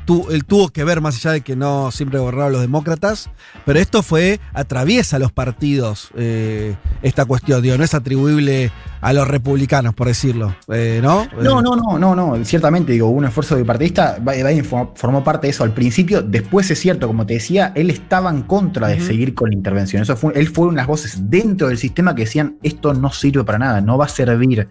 tuvo 0.46 0.70
que 0.70 0.84
ver, 0.84 1.02
más 1.02 1.16
allá 1.18 1.32
de 1.32 1.42
que 1.42 1.56
no 1.56 1.90
siempre 1.92 2.20
gobernaron 2.20 2.52
los 2.52 2.62
demócratas, 2.62 3.30
pero 3.66 3.80
esto 3.80 4.04
fue. 4.04 4.40
atraviesa 4.54 5.18
los 5.20 5.32
partidos 5.32 6.10
eh, 6.16 6.76
esta 7.02 7.26
cuestión, 7.26 7.62
digo, 7.62 7.78
no 7.78 7.84
es 7.84 7.94
atribuible 7.94 8.72
a 9.02 9.14
los 9.14 9.28
republicanos, 9.28 9.94
por 9.96 10.08
decirlo, 10.08 10.56
eh, 10.72 11.00
¿no? 11.02 11.28
No, 11.42 11.62
no, 11.62 11.76
no, 11.76 11.98
no, 11.98 12.16
no. 12.16 12.46
Ciertamente, 12.46 12.92
digo, 12.92 13.08
hubo 13.08 13.18
un 13.18 13.26
esfuerzo 13.26 13.56
bipartidista. 13.56 14.18
Biden 14.20 14.66
for- 14.66 14.92
formó 14.96 15.24
parte 15.24 15.48
de 15.48 15.52
eso 15.52 15.64
al 15.64 15.74
principio. 15.74 16.22
Después 16.22 16.70
es 16.70 16.80
cierto, 16.80 17.08
como 17.08 17.26
te 17.26 17.36
decía, 17.36 17.72
él 17.76 17.90
estaba 17.90 18.30
en 18.30 18.44
contra 18.44 18.88
de 18.90 19.00
seguir 19.00 19.34
con 19.34 19.50
la 19.50 19.56
intervención. 19.56 20.02
Eso 20.04 20.16
fue, 20.18 20.34
él 20.36 20.50
fue 20.50 20.66
una 20.66 20.74
de 20.74 20.78
las 20.82 20.88
voces 20.88 21.30
dentro 21.30 21.70
del 21.70 21.78
sistema 21.78 22.14
que 22.14 22.24
decían 22.24 22.58
esto 22.62 22.94
no 22.94 23.12
sirve 23.12 23.44
para 23.44 23.58
nada, 23.60 23.82
no 23.82 23.98
va 23.98 24.06
a 24.06 24.10
servir 24.10 24.68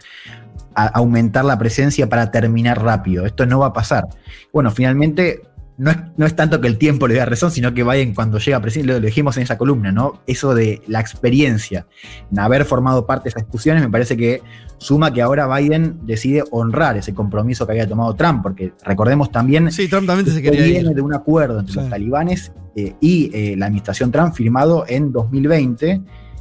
aumentar 0.86 1.44
la 1.44 1.58
presencia 1.58 2.08
para 2.08 2.30
terminar 2.30 2.82
rápido. 2.82 3.26
Esto 3.26 3.46
no 3.46 3.58
va 3.58 3.66
a 3.66 3.72
pasar. 3.72 4.04
Bueno, 4.52 4.70
finalmente 4.70 5.42
no 5.76 5.92
es, 5.92 5.96
no 6.16 6.26
es 6.26 6.34
tanto 6.34 6.60
que 6.60 6.66
el 6.66 6.76
tiempo 6.76 7.06
le 7.06 7.14
dé 7.14 7.24
razón, 7.24 7.50
sino 7.52 7.72
que 7.72 7.84
Biden 7.84 8.12
cuando 8.12 8.38
llega 8.38 8.56
a 8.56 8.60
presidente, 8.60 8.92
lo 8.94 9.00
dijimos 9.00 9.36
en 9.36 9.44
esa 9.44 9.56
columna, 9.56 9.92
¿no? 9.92 10.20
Eso 10.26 10.52
de 10.54 10.82
la 10.88 10.98
experiencia, 10.98 11.86
en 12.32 12.38
haber 12.40 12.64
formado 12.64 13.06
parte 13.06 13.24
de 13.24 13.28
esas 13.30 13.42
discusiones, 13.44 13.82
me 13.84 13.88
parece 13.88 14.16
que 14.16 14.42
suma 14.78 15.12
que 15.12 15.22
ahora 15.22 15.46
Biden 15.56 16.00
decide 16.02 16.42
honrar 16.50 16.96
ese 16.96 17.14
compromiso 17.14 17.64
que 17.64 17.72
había 17.72 17.88
tomado 17.88 18.12
Trump, 18.14 18.42
porque 18.42 18.72
recordemos 18.84 19.30
también 19.30 19.70
Sí, 19.70 19.86
Trump 19.88 20.06
también 20.08 20.26
se 20.28 20.42
que 20.42 20.50
quería 20.50 20.64
viene 20.66 20.90
ir. 20.90 20.96
de 20.96 21.00
un 21.02 21.14
acuerdo 21.14 21.60
entre 21.60 21.74
Sí. 21.74 21.78
los 21.80 21.88
talibanes 21.90 22.52
eh, 22.74 22.94
y 23.00 23.30
eh, 23.32 23.54
la 23.56 23.66
administración 23.66 24.10
Trump 24.10 24.34
firmado 24.34 24.84
en 24.88 25.12
2020. 25.12 26.00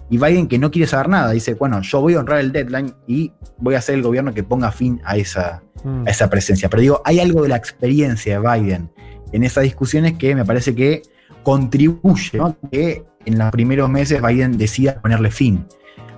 Y 0.10 0.18
Biden 0.18 0.48
que 0.48 0.58
no 0.58 0.72
quiere 0.72 0.88
saber 0.88 1.10
nada, 1.10 1.32
dice, 1.32 1.54
bueno, 1.56 1.82
yo 1.82 2.02
voy 2.02 2.14
a 2.14 2.20
honrar 2.20 2.40
el 2.40 2.52
deadline 2.52 2.94
y 3.08 3.34
voy 3.58 3.76
a 3.76 3.82
ser 3.82 3.96
el 3.96 4.04
gobierno 4.04 4.34
que 4.34 4.44
ponga 4.44 4.72
fin 4.72 5.02
a 5.04 5.18
esa, 5.18 5.62
Mm. 5.84 6.08
a 6.08 6.10
esa 6.10 6.30
presencia. 6.30 6.70
Pero 6.70 6.82
digo, 6.82 7.02
hay 7.06 7.20
algo 7.20 7.44
de 7.44 7.50
la 7.50 7.56
experiencia 7.56 8.40
de 8.40 8.48
Biden 8.60 8.90
en 9.32 9.44
esas 9.44 9.64
discusiones 9.64 10.14
que 10.14 10.36
me 10.36 10.46
parece 10.46 10.74
que 10.74 11.02
contribuye, 11.44 12.38
¿no? 12.38 12.58
que 12.72 13.04
en 13.26 13.38
los 13.38 13.52
primeros 13.52 13.90
meses 13.90 14.22
Biden 14.22 14.58
decida 14.58 15.02
ponerle 15.02 15.32
fin 15.32 15.66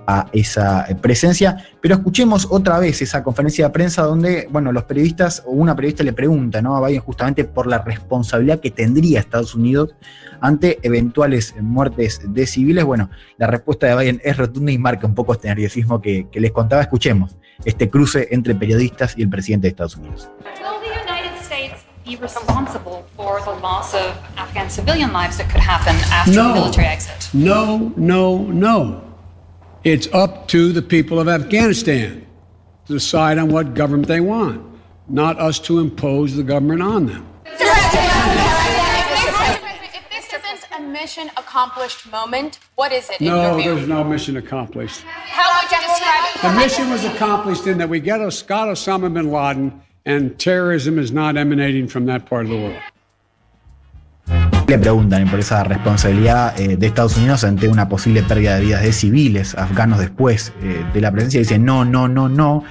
a 0.06 0.26
esa 0.32 0.86
eh, 0.88 0.94
presencia. 0.94 1.64
Pero 1.80 1.94
escuchemos 1.94 2.48
otra 2.50 2.78
vez 2.78 3.00
esa 3.02 3.22
conferencia 3.22 3.66
de 3.66 3.72
prensa 3.72 4.02
donde, 4.02 4.48
bueno, 4.50 4.72
los 4.72 4.84
periodistas 4.84 5.42
o 5.46 5.50
una 5.50 5.74
periodista 5.74 6.02
le 6.04 6.12
pregunta 6.12 6.60
¿no? 6.62 6.76
a 6.76 6.86
Biden 6.86 7.00
justamente 7.02 7.44
por 7.44 7.66
la 7.66 7.78
responsabilidad 7.78 8.60
que 8.60 8.70
tendría 8.70 9.20
Estados 9.20 9.54
Unidos 9.54 9.94
ante 10.40 10.78
eventuales 10.82 11.54
muertes 11.60 12.20
de 12.24 12.46
civiles. 12.46 12.84
Bueno, 12.84 13.10
la 13.36 13.46
respuesta 13.46 13.86
de 13.86 13.96
Biden 13.96 14.20
es 14.24 14.36
rotunda 14.36 14.72
y 14.72 14.78
marca 14.78 15.06
un 15.06 15.14
poco 15.14 15.32
este 15.32 15.48
nerviosismo 15.48 16.00
que, 16.00 16.28
que 16.30 16.40
les 16.40 16.52
contaba. 16.52 16.82
Escuchemos 16.82 17.36
este 17.64 17.90
cruce 17.90 18.28
entre 18.30 18.54
periodistas 18.54 19.16
y 19.16 19.22
el 19.22 19.28
presidente 19.28 19.66
de 19.66 19.70
Estados 19.70 19.96
Unidos. 19.96 20.30
Will 20.60 20.80
the 20.82 21.12
United 21.12 21.36
States 21.42 21.84
be 22.06 22.16
responsible 22.16 23.04
for 23.16 23.40
the 23.44 23.60
loss 23.60 23.94
of 23.94 24.16
Afghan 24.36 24.70
civilian 24.70 25.12
lives 25.12 25.36
that 25.36 25.48
could 25.50 25.62
happen 25.62 25.94
after 26.10 26.32
No. 26.32 26.48
the 26.48 26.60
military 26.60 26.86
exit? 26.86 27.28
No, 27.34 27.92
no, 27.96 28.46
no. 28.50 29.09
It's 29.82 30.08
up 30.12 30.46
to 30.48 30.72
the 30.72 30.82
people 30.82 31.18
of 31.18 31.26
Afghanistan 31.26 32.26
to 32.86 32.92
decide 32.92 33.38
on 33.38 33.48
what 33.48 33.72
government 33.72 34.08
they 34.08 34.20
want, 34.20 34.62
not 35.08 35.38
us 35.40 35.58
to 35.60 35.78
impose 35.78 36.36
the 36.36 36.42
government 36.42 36.82
on 36.82 37.06
them. 37.06 37.26
If 37.46 37.58
this 40.10 40.34
isn't 40.34 40.66
a 40.76 40.82
mission 40.82 41.30
accomplished 41.38 42.10
moment, 42.12 42.58
what 42.74 42.92
is 42.92 43.08
it 43.08 43.22
No, 43.22 43.56
there's 43.56 43.88
no 43.88 44.04
mission 44.04 44.36
accomplished. 44.36 45.00
How 45.00 45.62
would 45.62 45.70
you 45.70 45.78
describe 45.78 46.24
it? 46.34 46.42
The 46.42 46.52
mission 46.60 46.90
was 46.90 47.02
accomplished 47.06 47.66
in 47.66 47.78
that 47.78 47.88
we 47.88 48.00
got 48.00 48.20
Osama 48.20 49.10
bin 49.14 49.32
Laden, 49.32 49.80
and 50.04 50.38
terrorism 50.38 50.98
is 50.98 51.10
not 51.10 51.38
emanating 51.38 51.88
from 51.88 52.04
that 52.04 52.26
part 52.26 52.44
of 52.44 52.50
the 52.50 52.56
world. 52.58 52.82
Le 54.70 54.78
preguntan 54.78 55.28
por 55.28 55.40
esa 55.40 55.64
responsabilidad 55.64 56.54
eh, 56.60 56.76
de 56.76 56.86
Estados 56.86 57.16
Unidos 57.16 57.42
ante 57.42 57.66
una 57.66 57.88
posible 57.88 58.22
pérdida 58.22 58.54
de 58.54 58.60
vidas 58.60 58.82
de 58.82 58.92
civiles 58.92 59.56
afganos 59.56 59.98
después 59.98 60.52
eh, 60.62 60.84
de 60.94 61.00
la 61.00 61.10
presencia. 61.10 61.40
Dice, 61.40 61.58
no, 61.58 61.84
no, 61.84 62.06
no, 62.06 62.28
no. 62.28 62.62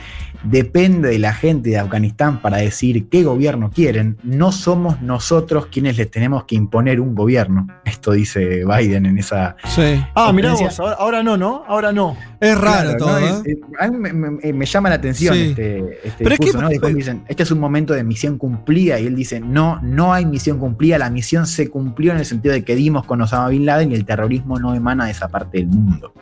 Depende 0.44 1.10
de 1.10 1.20
la 1.20 1.34
gente 1.34 1.70
de 1.72 1.78
Afganistán 1.78 2.42
para 2.42 2.58
decir 2.58 3.10
qué 3.10 3.24
gobierno 3.24 3.72
quieren. 3.72 4.18
No 4.24 4.52
somos 4.52 5.02
nosotros 5.02 5.68
quienes 5.68 5.98
les 5.98 6.10
tenemos 6.10 6.46
que 6.46 6.56
imponer 6.56 7.00
un 7.02 7.14
gobierno. 7.16 7.68
Esto 7.86 8.12
dice 8.14 8.64
Biden 8.66 9.06
en 9.06 9.18
esa... 9.18 9.56
Sí. 9.68 10.04
Ah, 10.16 10.32
mirá 10.32 10.54
vos, 10.54 10.80
ahora, 10.80 10.94
ahora 11.00 11.24
no, 11.24 11.38
¿no? 11.38 11.64
Ahora 11.68 11.92
no. 11.92 12.16
Es 12.40 12.58
raro 12.58 12.96
Claro, 12.96 12.98
todo, 12.98 13.20
¿no? 13.20 13.26
¿eh? 13.28 13.42
Es- 13.46 13.58
a 13.80 13.88
mí 13.90 13.98
me, 13.98 14.14
me- 14.14 14.54
me 14.54 14.66
llama 14.66 14.90
la 14.90 14.96
atención 14.96 15.34
Sí. 15.36 15.42
este, 15.50 15.78
este 16.08 16.24
Pero 16.24 16.34
es 16.36 16.40
discurso, 16.40 16.58
que- 16.58 16.64
¿no? 16.64 16.70
Después 16.70 16.96
dicen, 16.96 17.24
este 17.28 17.44
es 17.44 17.52
un 17.52 17.60
momento 17.60 17.94
de 17.94 18.04
misión 18.04 18.38
cumplida, 18.38 19.00
y 19.00 19.08
él 19.08 19.16
dice, 19.16 19.40
no, 19.40 19.80
no 19.82 20.14
hay 20.14 20.26
misión 20.26 20.58
cumplida, 20.58 20.98
la 20.98 21.10
misión 21.10 21.48
se 21.48 21.70
cumplió 21.70 22.12
en 22.14 22.20
el 22.20 22.26
sentido 22.26 22.54
de 22.54 22.64
que 22.64 22.76
dimos 22.76 23.06
con 23.06 23.22
Osama 23.22 23.50
Bin 23.50 23.66
Laden 23.66 23.92
y 23.92 23.96
el 23.96 24.06
terrorismo 24.06 24.58
no 24.60 24.74
emana 24.74 25.06
de 25.06 25.12
esa 25.12 25.28
parte 25.28 25.58
del 25.58 25.68
mundo. 25.68 26.14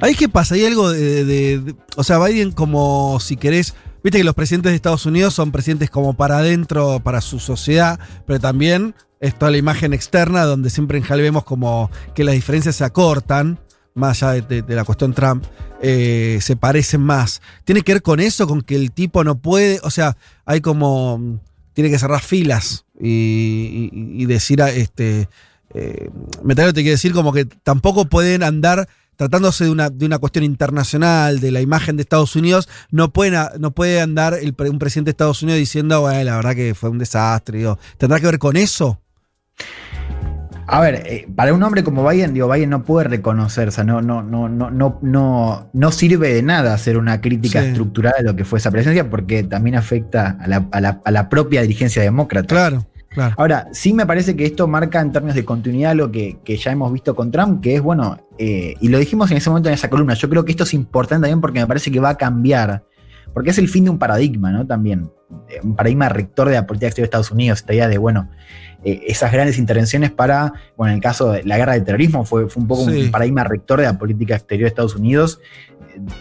Ahí 0.00 0.14
qué 0.14 0.28
pasa, 0.28 0.54
hay 0.54 0.64
algo 0.66 0.90
de, 0.90 1.24
de- 1.24 1.74
O 1.96 2.04
sea, 2.04 2.18
Biden 2.18 2.52
como 2.52 3.18
si 3.20 3.36
querés. 3.36 3.74
Viste 4.02 4.18
que 4.18 4.24
los 4.24 4.34
presidentes 4.34 4.70
de 4.70 4.76
Estados 4.76 5.04
Unidos 5.06 5.34
son 5.34 5.50
presidentes 5.50 5.90
como 5.90 6.14
para 6.14 6.38
adentro, 6.38 7.00
para 7.00 7.20
su 7.20 7.40
sociedad, 7.40 7.98
pero 8.26 8.38
también 8.38 8.94
es 9.20 9.36
toda 9.36 9.50
la 9.50 9.56
imagen 9.56 9.92
externa 9.92 10.44
donde 10.44 10.70
siempre 10.70 10.98
en 10.98 11.04
general 11.04 11.22
vemos 11.22 11.44
como 11.44 11.90
que 12.14 12.22
las 12.22 12.34
diferencias 12.34 12.76
se 12.76 12.84
acortan, 12.84 13.58
más 13.94 14.22
allá 14.22 14.42
de, 14.46 14.62
la 14.74 14.84
cuestión 14.84 15.12
Trump, 15.12 15.44
eh, 15.82 16.38
se 16.40 16.54
parecen 16.54 17.00
más. 17.00 17.40
Tiene 17.64 17.80
que 17.82 17.94
ver 17.94 18.02
con 18.02 18.20
eso, 18.20 18.46
con 18.46 18.60
que 18.62 18.76
el 18.76 18.92
tipo 18.92 19.24
no 19.24 19.38
puede, 19.38 19.80
o 19.82 19.90
sea, 19.90 20.16
hay 20.44 20.60
como, 20.60 21.40
tiene 21.72 21.90
que 21.90 21.98
cerrar 21.98 22.20
filas 22.20 22.84
y, 23.00 23.90
y- 23.92 24.22
y 24.22 24.26
decir, 24.26 24.62
a 24.62 24.70
este, 24.70 25.28
eh, 25.74 26.10
Metalero 26.44 26.72
te 26.74 26.82
quiere 26.82 26.92
decir 26.92 27.12
como 27.12 27.32
que 27.32 27.44
tampoco 27.46 28.04
pueden 28.04 28.42
andar 28.44 28.86
tratándose 29.16 29.64
de 29.64 29.70
una, 29.70 29.90
de 29.90 30.06
una 30.06 30.18
cuestión 30.18 30.44
internacional, 30.44 31.40
de 31.40 31.50
la 31.50 31.60
imagen 31.60 31.96
de 31.96 32.02
Estados 32.02 32.36
Unidos, 32.36 32.68
no, 32.90 33.12
pueden, 33.12 33.34
no 33.58 33.70
puede 33.72 34.00
andar 34.00 34.34
el, 34.34 34.54
un 34.70 34.78
presidente 34.78 35.08
de 35.08 35.12
Estados 35.12 35.42
Unidos 35.42 35.58
diciendo, 35.58 36.00
bueno, 36.02 36.22
la 36.24 36.36
verdad 36.36 36.54
que 36.54 36.74
fue 36.74 36.90
un 36.90 36.98
desastre. 36.98 37.58
digo, 37.58 37.78
¿Tendrá 37.98 38.20
que 38.20 38.26
ver 38.26 38.38
con 38.38 38.56
eso? 38.56 39.00
A 40.68 40.80
ver, 40.80 40.96
eh, 41.06 41.28
para 41.36 41.54
un 41.54 41.62
hombre 41.62 41.84
como 41.84 42.06
Biden, 42.08 42.34
digo, 42.34 42.50
Biden 42.50 42.70
no 42.70 42.82
puede 42.82 43.06
reconocer, 43.08 43.68
o 43.68 43.70
sea, 43.70 43.84
no, 43.84 44.02
no, 44.02 44.24
no, 44.24 44.48
no, 44.48 44.68
no, 44.68 44.98
no, 45.00 45.70
no 45.72 45.92
sirve 45.92 46.34
de 46.34 46.42
nada 46.42 46.74
hacer 46.74 46.98
una 46.98 47.20
crítica 47.20 47.62
Sí. 47.62 47.68
estructural 47.68 48.14
de 48.18 48.24
lo 48.24 48.34
que 48.34 48.44
fue 48.44 48.58
esa 48.58 48.72
presencia, 48.72 49.08
porque 49.08 49.44
también 49.44 49.76
afecta 49.76 50.36
a 50.40 50.48
la, 50.48 50.66
a 50.72 50.80
la- 50.80 51.00
a 51.04 51.10
la 51.12 51.28
propia 51.28 51.62
dirigencia 51.62 52.02
demócrata. 52.02 52.48
Claro, 52.48 52.84
claro. 53.16 53.34
Ahora, 53.36 53.66
sí 53.72 53.92
me 53.92 54.06
parece 54.06 54.36
que 54.36 54.44
esto 54.46 54.68
marca 54.68 55.00
en 55.00 55.10
términos 55.10 55.34
de 55.34 55.44
continuidad 55.44 55.96
lo 55.96 56.12
que, 56.12 56.38
que 56.44 56.56
ya 56.56 56.70
hemos 56.70 56.92
visto 56.92 57.16
con 57.16 57.32
Trump, 57.32 57.60
que 57.60 57.74
es, 57.74 57.82
bueno, 57.82 58.18
eh, 58.38 58.74
y 58.80 58.88
lo 58.88 58.98
dijimos 58.98 59.30
en 59.32 59.38
ese 59.38 59.50
momento 59.50 59.68
en 59.68 59.74
esa 59.74 59.90
columna, 59.90 60.14
yo 60.14 60.28
creo 60.28 60.44
que 60.44 60.52
esto 60.52 60.62
es 60.64 60.74
importante 60.74 61.22
también 61.24 61.40
porque 61.40 61.58
me 61.58 61.66
parece 61.66 61.90
que 61.90 61.98
va 61.98 62.10
a 62.10 62.16
cambiar, 62.16 62.84
porque 63.34 63.50
es 63.50 63.58
el 63.58 63.68
fin 63.68 63.84
de 63.84 63.90
un 63.90 63.98
paradigma, 63.98 64.52
¿no? 64.52 64.66
También, 64.66 65.10
eh, 65.48 65.60
un 65.62 65.74
paradigma 65.74 66.08
rector 66.08 66.48
de 66.48 66.54
la 66.54 66.66
política 66.66 66.86
exterior 66.88 67.06
de 67.06 67.08
Estados 67.08 67.30
Unidos, 67.32 67.58
esta 67.60 67.74
idea 67.74 67.88
de, 67.88 67.98
bueno, 67.98 68.30
eh, 68.84 69.00
esas 69.08 69.32
grandes 69.32 69.58
intervenciones 69.58 70.10
para, 70.12 70.52
bueno, 70.76 70.90
en 70.92 70.96
el 70.96 71.02
caso 71.02 71.32
de 71.32 71.42
la 71.44 71.56
guerra 71.56 71.72
del 71.72 71.82
terrorismo 71.84 72.24
fue, 72.24 72.48
fue 72.48 72.60
un 72.62 72.68
poco 72.68 72.88
Sí. 72.88 73.02
un 73.06 73.10
paradigma 73.10 73.42
rector 73.42 73.80
de 73.80 73.86
la 73.86 73.98
política 73.98 74.36
exterior 74.36 74.66
de 74.66 74.68
Estados 74.68 74.94
Unidos, 74.94 75.40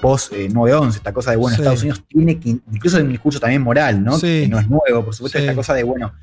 post 0.02 0.32
eh, 0.34 0.48
9-11, 0.50 0.96
esta 0.96 1.14
cosa 1.14 1.32
de, 1.32 1.38
bueno, 1.38 1.56
Sí. 1.56 1.62
Estados 1.62 1.82
Unidos 1.82 2.04
tiene 2.08 2.40
que, 2.40 2.50
incluso 2.72 2.98
en 2.98 3.06
un 3.08 3.12
discurso 3.12 3.40
también 3.40 3.62
moral, 3.62 4.04
¿no? 4.04 4.18
Sí. 4.18 4.42
Que 4.44 4.48
no 4.48 4.58
es 4.60 4.70
nuevo, 4.70 5.04
por 5.04 5.14
supuesto, 5.14 5.38
esta 5.38 5.54
cosa 5.54 5.74
de, 5.74 5.84
bueno, 5.84 6.14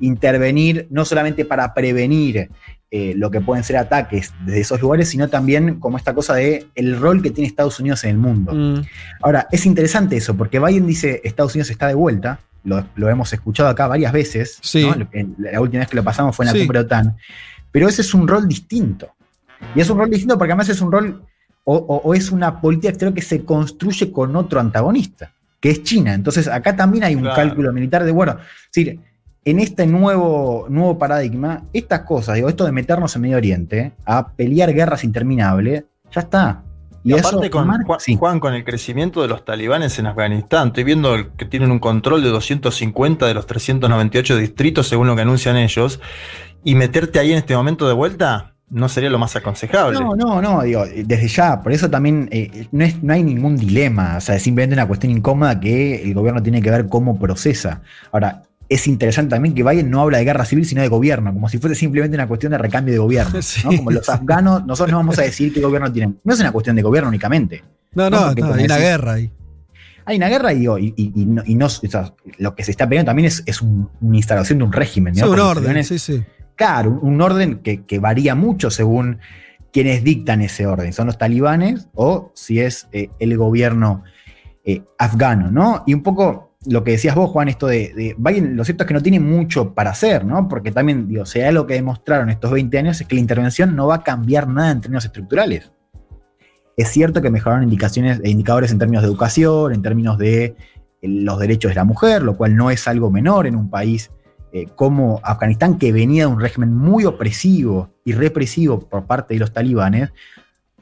intervenir 0.00 0.86
no 0.90 1.04
solamente 1.04 1.44
para 1.44 1.72
prevenir 1.74 2.50
eh, 2.90 3.14
lo 3.16 3.30
que 3.30 3.40
pueden 3.40 3.62
ser 3.62 3.76
ataques 3.76 4.32
desde 4.44 4.60
esos 4.60 4.80
lugares, 4.80 5.08
sino 5.08 5.28
también 5.28 5.78
como 5.78 5.96
esta 5.96 6.12
cosa 6.14 6.34
de 6.34 6.66
el 6.74 6.98
rol 6.98 7.22
que 7.22 7.30
tiene 7.30 7.46
Estados 7.46 7.78
Unidos 7.78 8.02
en 8.04 8.10
el 8.10 8.18
mundo. 8.18 8.52
Mm, 8.52 8.82
Ahora, 9.22 9.46
es 9.52 9.64
interesante 9.66 10.16
eso, 10.16 10.36
porque 10.36 10.58
Biden 10.58 10.86
dice 10.86 11.20
Estados 11.22 11.54
Unidos 11.54 11.70
está 11.70 11.86
de 11.86 11.94
vuelta, 11.94 12.40
lo, 12.64 12.84
lo 12.96 13.08
hemos 13.08 13.32
escuchado 13.32 13.68
acá 13.68 13.86
varias 13.86 14.12
veces, 14.12 14.58
Sí. 14.60 14.88
la 15.38 15.60
última 15.60 15.80
vez 15.80 15.88
que 15.88 15.96
lo 15.96 16.02
pasamos 16.04 16.34
fue 16.34 16.44
en 16.44 16.48
la 16.48 16.52
Sí. 16.54 16.58
cumbre 16.60 16.80
de 16.80 16.84
OTAN, 16.86 17.16
pero 17.70 17.88
ese 17.88 18.02
es 18.02 18.12
un 18.12 18.26
rol 18.26 18.48
distinto. 18.48 19.08
Y 19.76 19.80
es 19.80 19.88
un 19.88 19.98
rol 19.98 20.10
distinto 20.10 20.36
porque 20.36 20.52
además 20.52 20.68
es 20.70 20.80
un 20.80 20.90
rol, 20.90 21.22
o, 21.64 21.76
o- 21.76 21.96
o 22.08 22.14
es 22.14 22.32
una 22.32 22.60
política 22.60 22.88
exterior 22.88 23.14
que 23.14 23.22
se 23.22 23.44
construye 23.44 24.10
con 24.10 24.34
otro 24.34 24.58
antagonista, 24.58 25.32
que 25.60 25.70
es 25.70 25.82
China. 25.84 26.12
Entonces 26.14 26.48
acá 26.48 26.74
también 26.74 27.04
hay 27.04 27.14
un 27.14 27.20
Claro. 27.22 27.36
cálculo 27.36 27.72
militar 27.72 28.02
de, 28.04 28.10
bueno, 28.10 28.32
es 28.40 28.72
decir, 28.74 28.98
en 29.44 29.58
este 29.58 29.86
nuevo, 29.86 30.66
nuevo 30.68 30.98
paradigma, 30.98 31.64
estas 31.72 32.00
cosas, 32.00 32.36
digo, 32.36 32.48
esto 32.48 32.64
de 32.64 32.72
meternos 32.72 33.14
en 33.16 33.22
Medio 33.22 33.36
Oriente, 33.36 33.92
a 34.04 34.28
pelear 34.28 34.72
guerras 34.72 35.04
interminables, 35.04 35.84
ya 36.10 36.20
está. 36.20 36.62
Y, 37.02 37.18
aparte 37.18 37.48
con 37.48 37.66
Juan, 37.66 37.98
sí. 37.98 38.16
Juan, 38.16 38.40
con 38.40 38.52
el 38.52 38.62
crecimiento 38.62 39.22
de 39.22 39.28
los 39.28 39.44
talibanes 39.46 39.98
en 39.98 40.06
Afganistán, 40.06 40.68
estoy 40.68 40.84
viendo 40.84 41.34
que 41.36 41.46
tienen 41.46 41.70
un 41.70 41.78
control 41.78 42.22
de 42.22 42.28
250 42.28 43.26
de 43.26 43.32
los 43.32 43.46
398 43.46 44.36
distritos 44.36 44.86
según 44.86 45.06
lo 45.06 45.16
que 45.16 45.22
anuncian 45.22 45.56
ellos, 45.56 46.00
y 46.62 46.74
meterte 46.74 47.18
ahí 47.18 47.32
en 47.32 47.38
este 47.38 47.56
momento 47.56 47.88
de 47.88 47.94
vuelta 47.94 48.54
no 48.68 48.88
sería 48.88 49.08
lo 49.08 49.18
más 49.18 49.34
aconsejable. 49.34 49.98
No, 49.98 50.14
no, 50.14 50.42
no, 50.42 50.62
digo, 50.62 50.84
desde 50.84 51.28
ya, 51.28 51.60
por 51.62 51.72
eso 51.72 51.88
también 51.88 52.28
eh, 52.30 52.66
no, 52.70 52.84
es, 52.84 53.02
no 53.02 53.14
hay 53.14 53.22
ningún 53.22 53.56
dilema, 53.56 54.18
o 54.18 54.20
sea, 54.20 54.36
es 54.36 54.42
simplemente 54.42 54.74
una 54.74 54.86
cuestión 54.86 55.10
incómoda 55.10 55.58
que 55.58 56.02
el 56.02 56.12
gobierno 56.12 56.42
tiene 56.42 56.60
que 56.60 56.70
ver 56.70 56.86
cómo 56.88 57.18
procesa. 57.18 57.80
Ahora, 58.12 58.42
es 58.70 58.86
interesante 58.86 59.30
también 59.34 59.54
que 59.54 59.62
Biden 59.62 59.90
no 59.90 60.00
habla 60.00 60.16
de 60.18 60.24
guerra 60.24 60.44
civil, 60.46 60.64
sino 60.64 60.80
de 60.80 60.88
gobierno, 60.88 61.32
como 61.34 61.48
si 61.50 61.58
fuese 61.58 61.74
simplemente 61.74 62.16
una 62.16 62.26
cuestión 62.28 62.52
de 62.52 62.58
recambio 62.58 62.92
de 62.94 62.98
gobierno. 62.98 63.42
Sí, 63.42 63.60
¿no? 63.64 63.76
Como 63.76 63.90
los 63.90 64.08
afganos, 64.08 64.64
nosotros 64.64 64.92
no 64.92 64.98
vamos 64.98 65.18
a 65.18 65.22
decir 65.22 65.52
qué 65.52 65.60
gobierno 65.60 65.92
tienen. 65.92 66.18
No 66.24 66.32
es 66.32 66.40
una 66.40 66.52
cuestión 66.52 66.76
de 66.76 66.82
gobierno 66.82 67.08
únicamente. 67.08 67.62
No, 67.94 68.08
No, 68.08 68.26
hay 68.28 68.64
una 68.64 68.78
guerra 68.78 69.12
ahí. 69.14 69.30
Hay 70.06 70.16
una 70.16 70.28
guerra 70.28 70.52
y, 70.54 70.64
y, 70.66 70.94
y- 70.96 71.12
y 71.14 71.26
no, 71.26 71.42
y 71.44 71.54
no- 71.56 71.66
o 71.66 71.68
sea, 71.68 72.14
lo 72.38 72.54
que 72.54 72.64
se 72.64 72.70
está 72.70 72.88
peleando 72.88 73.10
también 73.10 73.26
es, 73.26 73.42
es 73.44 73.60
un- 73.60 73.90
una 74.00 74.16
instalación 74.16 74.58
de 74.58 74.64
un 74.64 74.72
régimen. 74.72 75.14
Sí, 75.14 75.22
un 75.22 75.38
orden, 75.38 75.84
sí, 75.84 75.98
sí. 75.98 76.22
Claro, 76.56 76.98
un 77.02 77.14
un 77.14 77.20
orden 77.20 77.58
que, 77.58 77.84
que 77.84 77.98
varía 77.98 78.34
mucho 78.34 78.70
según 78.70 79.18
quienes 79.72 80.02
dictan 80.04 80.42
ese 80.42 80.66
orden. 80.66 80.92
¿Son 80.92 81.06
los 81.06 81.18
talibanes 81.18 81.88
o 81.94 82.32
si 82.34 82.60
es 82.60 82.88
eh, 82.92 83.10
el 83.18 83.36
gobierno 83.36 84.02
eh, 84.64 84.82
afgano, 84.98 85.50
¿no? 85.50 85.84
Y 85.86 85.94
un 85.94 86.02
poco 86.02 86.49
lo 86.66 86.84
que 86.84 86.92
decías 86.92 87.14
vos, 87.14 87.30
Juan, 87.30 87.48
esto 87.48 87.66
de, 87.66 87.92
de 87.94 88.14
Biden, 88.18 88.56
lo 88.56 88.64
cierto 88.64 88.84
es 88.84 88.88
que 88.88 88.94
no 88.94 89.02
tiene 89.02 89.18
mucho 89.18 89.72
para 89.72 89.90
hacer, 89.90 90.24
¿no? 90.24 90.46
Porque 90.46 90.70
también, 90.70 91.08
digo, 91.08 91.24
sea 91.24 91.52
lo 91.52 91.66
que 91.66 91.74
demostraron 91.74 92.28
estos 92.28 92.50
20 92.50 92.78
años 92.78 93.00
es 93.00 93.06
que 93.06 93.14
la 93.14 93.22
intervención 93.22 93.74
no 93.74 93.86
va 93.86 93.96
a 93.96 94.02
cambiar 94.02 94.46
nada 94.46 94.70
en 94.72 94.80
términos 94.80 95.04
estructurales. 95.04 95.72
Es 96.76 96.88
cierto 96.88 97.20
que 97.20 97.30
mejoraron 97.30 97.64
indicaciones, 97.64 98.20
indicadores 98.24 98.72
en 98.72 98.78
términos 98.78 99.02
de 99.02 99.08
educación, 99.08 99.74
en 99.74 99.82
términos 99.82 100.18
de 100.18 100.44
eh, 100.44 100.56
los 101.02 101.38
derechos 101.38 101.70
de 101.70 101.74
la 101.74 101.84
mujer, 101.84 102.22
lo 102.22 102.36
cual 102.36 102.56
no 102.56 102.70
es 102.70 102.88
algo 102.88 103.10
menor 103.10 103.46
en 103.46 103.56
un 103.56 103.70
país 103.70 104.10
eh, 104.52 104.66
como 104.76 105.20
Afganistán, 105.22 105.78
que 105.78 105.92
venía 105.92 106.22
de 106.22 106.32
un 106.32 106.40
régimen 106.40 106.74
muy 106.74 107.04
opresivo 107.04 107.90
y 108.04 108.12
represivo 108.12 108.80
por 108.80 109.06
parte 109.06 109.34
de 109.34 109.40
los 109.40 109.52
talibanes. 109.52 110.10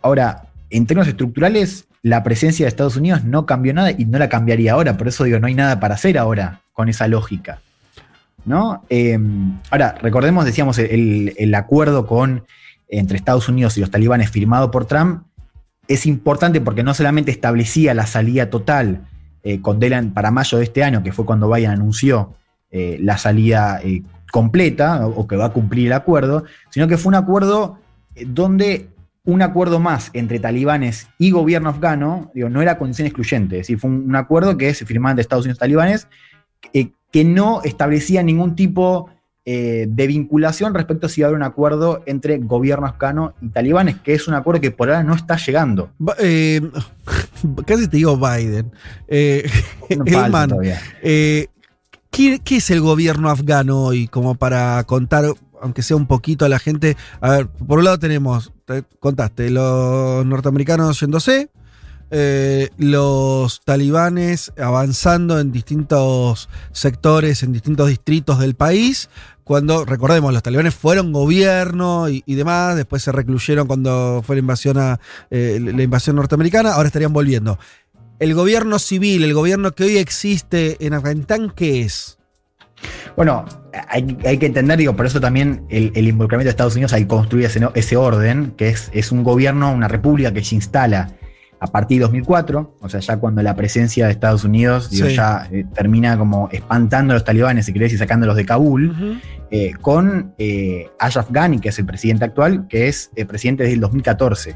Ahora, 0.01 0.53
en 0.71 0.87
términos 0.87 1.09
estructurales, 1.09 1.88
la 2.03 2.23
presencia 2.23 2.65
de 2.65 2.69
Estados 2.69 2.97
Unidos 2.97 3.25
no 3.25 3.47
cambió 3.47 3.75
nada 3.75 3.91
y 3.91 4.05
no 4.05 4.19
la 4.19 4.29
cambiaría 4.29 4.73
ahora. 4.73 4.97
Por 4.97 5.09
eso 5.09 5.25
digo, 5.25 5.39
no 5.39 5.47
hay 5.47 5.55
nada 5.55 5.81
para 5.81 5.95
hacer 5.95 6.19
ahora 6.19 6.61
con 6.73 6.89
esa 6.89 7.09
lógica. 7.09 7.61
¿no? 8.45 8.85
Eh, 8.89 9.19
ahora, 9.71 9.97
recordemos, 10.01 10.45
decíamos, 10.45 10.79
el, 10.79 11.35
el 11.37 11.55
acuerdo 11.55 12.07
con, 12.07 12.45
entre 12.89 13.17
Estados 13.17 13.49
Unidos 13.49 13.77
y 13.77 13.81
los 13.81 13.91
talibanes 13.91 14.31
firmado 14.31 14.71
por 14.71 14.87
Trump 14.87 15.23
es 15.89 16.07
importante 16.07 16.61
porque 16.61 16.83
no 16.83 16.95
solamente 16.95 17.31
establecía 17.31 17.95
la 17.95 18.07
salida 18.07 18.51
total 18.51 19.07
eh, 19.43 19.61
con 19.61 19.81
Delan 19.81 20.13
para 20.13 20.31
mayo 20.31 20.59
de 20.59 20.65
este 20.65 20.85
año, 20.85 21.03
que 21.03 21.13
fue 21.13 21.25
cuando 21.25 21.51
Biden 21.51 21.71
anunció 21.71 22.35
eh, 22.71 22.99
la 23.01 23.17
salida 23.17 23.81
eh, 23.83 24.03
completa 24.31 25.07
o, 25.07 25.27
que 25.27 25.37
va 25.37 25.47
a 25.47 25.53
cumplir 25.53 25.87
el 25.87 25.93
acuerdo, 25.95 26.45
sino 26.71 26.87
que 26.87 26.99
fue 26.99 27.09
un 27.09 27.15
acuerdo 27.15 27.79
donde 28.27 28.89
un 29.29 29.43
acuerdo 29.43 29.79
más 29.79 30.11
entre 30.15 30.41
talibanes 30.41 31.09
y 31.19 31.31
gobierno 31.33 31.69
afgano, 31.69 32.31
digo, 32.35 32.49
no 32.49 32.63
era 32.63 32.79
condición 32.79 33.07
excluyente, 33.07 33.57
es 33.57 33.61
decir, 33.67 33.79
fue 33.79 33.91
un, 33.91 34.07
un 34.09 34.17
acuerdo 34.17 34.57
que 34.57 34.73
se 34.73 34.87
firmaba 34.87 35.11
entre 35.13 35.21
Estados 35.21 35.45
Unidos 35.45 35.59
y 35.59 35.61
talibanes, 35.61 36.09
eh, 36.73 36.93
que 37.13 37.25
no 37.25 37.61
establecía 37.63 38.23
ningún 38.23 38.57
tipo 38.57 39.11
eh, 39.45 39.87
de 39.87 40.07
vinculación 40.07 40.73
respecto 40.73 41.07
a 41.07 41.11
si 41.11 41.21
va 41.21 41.27
a 41.27 41.29
haber 41.29 41.37
un 41.37 41.43
acuerdo 41.43 42.03
entre 42.07 42.39
gobierno 42.39 42.87
afgano 42.87 43.35
y 43.43 43.49
talibanes, 43.49 43.97
que 43.99 44.15
es 44.15 44.29
un 44.29 44.35
acuerdo 44.35 44.63
que 44.63 44.71
por 44.71 44.89
ahora 44.89 45.03
no 45.03 45.15
está 45.15 45.37
llegando. 45.37 45.91
Eh, 46.19 46.61
casi 47.67 47.87
te 47.87 47.99
digo 47.99 48.17
Biden. 48.17 48.73
Eh, 49.09 49.47
No 49.97 50.05
el 50.07 50.13
falta 50.15 50.29
man, 50.29 50.49
todavía. 50.49 50.81
eh, 51.03 51.49
¿qué, 52.11 52.41
qué 52.43 52.57
es 52.57 52.71
el 52.71 52.81
gobierno 52.81 53.29
afgano 53.29 53.85
hoy? 53.85 54.09
Como 54.09 54.35
para 54.37 54.83
contar, 54.85 55.25
aunque 55.63 55.83
sea 55.83 55.97
un 55.97 56.07
poquito 56.07 56.45
a 56.45 56.49
la 56.49 56.59
gente. 56.59 56.97
A 57.21 57.31
ver, 57.31 57.49
por 57.49 57.79
un 57.79 57.85
lado 57.85 57.99
tenemos, 57.99 58.53
te 58.65 58.85
contaste, 59.01 59.51
los 59.51 60.25
norteamericanos 60.27 61.01
yéndose, 61.01 61.51
eh, 62.11 62.71
los 62.79 63.61
talibanes 63.61 64.53
avanzando 64.59 65.39
en 65.41 65.53
distintos 65.53 66.49
sectores, 66.73 67.43
en 67.43 67.53
distintos 67.53 67.89
distritos 67.89 68.39
del 68.39 68.55
país. 68.55 69.11
Cuando, 69.45 69.85
recordemos, 69.85 70.33
los 70.33 70.43
talibanes 70.43 70.75
fueron 70.75 71.13
gobierno 71.13 72.09
y, 72.09 72.23
y 72.27 72.35
demás, 72.35 72.77
después 72.77 73.03
se 73.03 73.13
recluyeron 73.13 73.67
cuando 73.67 74.23
fue 74.25 74.37
la 74.37 74.41
invasión, 74.41 74.79
a, 74.79 75.01
eh, 75.31 75.59
la 75.61 75.83
invasión 75.83 76.17
norteamericana, 76.17 76.75
ahora 76.75 76.89
estarían 76.89 77.13
volviendo. 77.13 77.59
El 78.19 78.35
gobierno 78.35 78.79
civil, 78.79 79.25
el 79.25 79.33
gobierno 79.33 79.73
que 79.73 79.85
hoy 79.85 79.97
existe 79.97 80.85
en 80.85 80.93
Afganistán, 80.93 81.53
¿qué 81.55 81.83
es? 81.83 82.18
Bueno, 83.17 83.45
hay, 83.89 84.17
hay 84.25 84.39
que 84.39 84.47
entender, 84.47 84.79
digo, 84.79 84.95
por 84.95 85.07
eso 85.07 85.21
también 85.21 85.65
el, 85.69 85.93
el 85.95 86.09
involucramiento 86.09 86.47
de 86.47 86.51
Estados 86.51 86.75
Unidos 86.75 86.93
al 86.93 87.07
construir 87.07 87.47
ese, 87.75 87.97
orden, 87.97 88.53
que 88.57 88.69
es, 88.69 88.91
es 88.93 89.11
un 89.13 89.25
gobierno, 89.25 89.73
una 89.73 89.89
república 89.89 90.33
que 90.33 90.45
se 90.45 90.55
instala 90.55 91.11
a 91.61 91.67
partir 91.67 91.99
de 91.99 92.03
2004, 92.03 92.77
o 92.81 92.89
sea, 92.89 93.01
ya 93.01 93.17
cuando 93.17 93.43
la 93.43 93.57
presencia 93.57 94.07
de 94.07 94.13
Estados 94.13 94.45
Unidos 94.45 94.91
digo, 94.91 95.09
Sí. 95.09 95.17
ya 95.17 95.49
eh, 95.51 95.65
termina 95.75 96.17
como 96.17 96.49
espantando 96.53 97.13
a 97.13 97.17
los 97.17 97.25
talibanes, 97.25 97.67
si 97.67 97.73
querés, 97.73 97.93
y 97.93 97.99
sacándolos 97.99 98.37
de 98.37 98.47
Kabul, 98.47 99.21
eh, 99.51 99.73
con 99.81 100.35
eh, 100.39 100.87
Ashraf 101.01 101.31
Ghani, 101.31 101.59
que 101.59 101.71
es 101.71 101.79
el 101.81 101.87
presidente 101.87 102.25
actual, 102.27 102.69
que 102.69 102.87
es 102.87 103.11
eh, 103.17 103.25
presidente 103.25 103.65
desde 103.65 103.75
el 103.75 103.81
2014. 103.81 104.55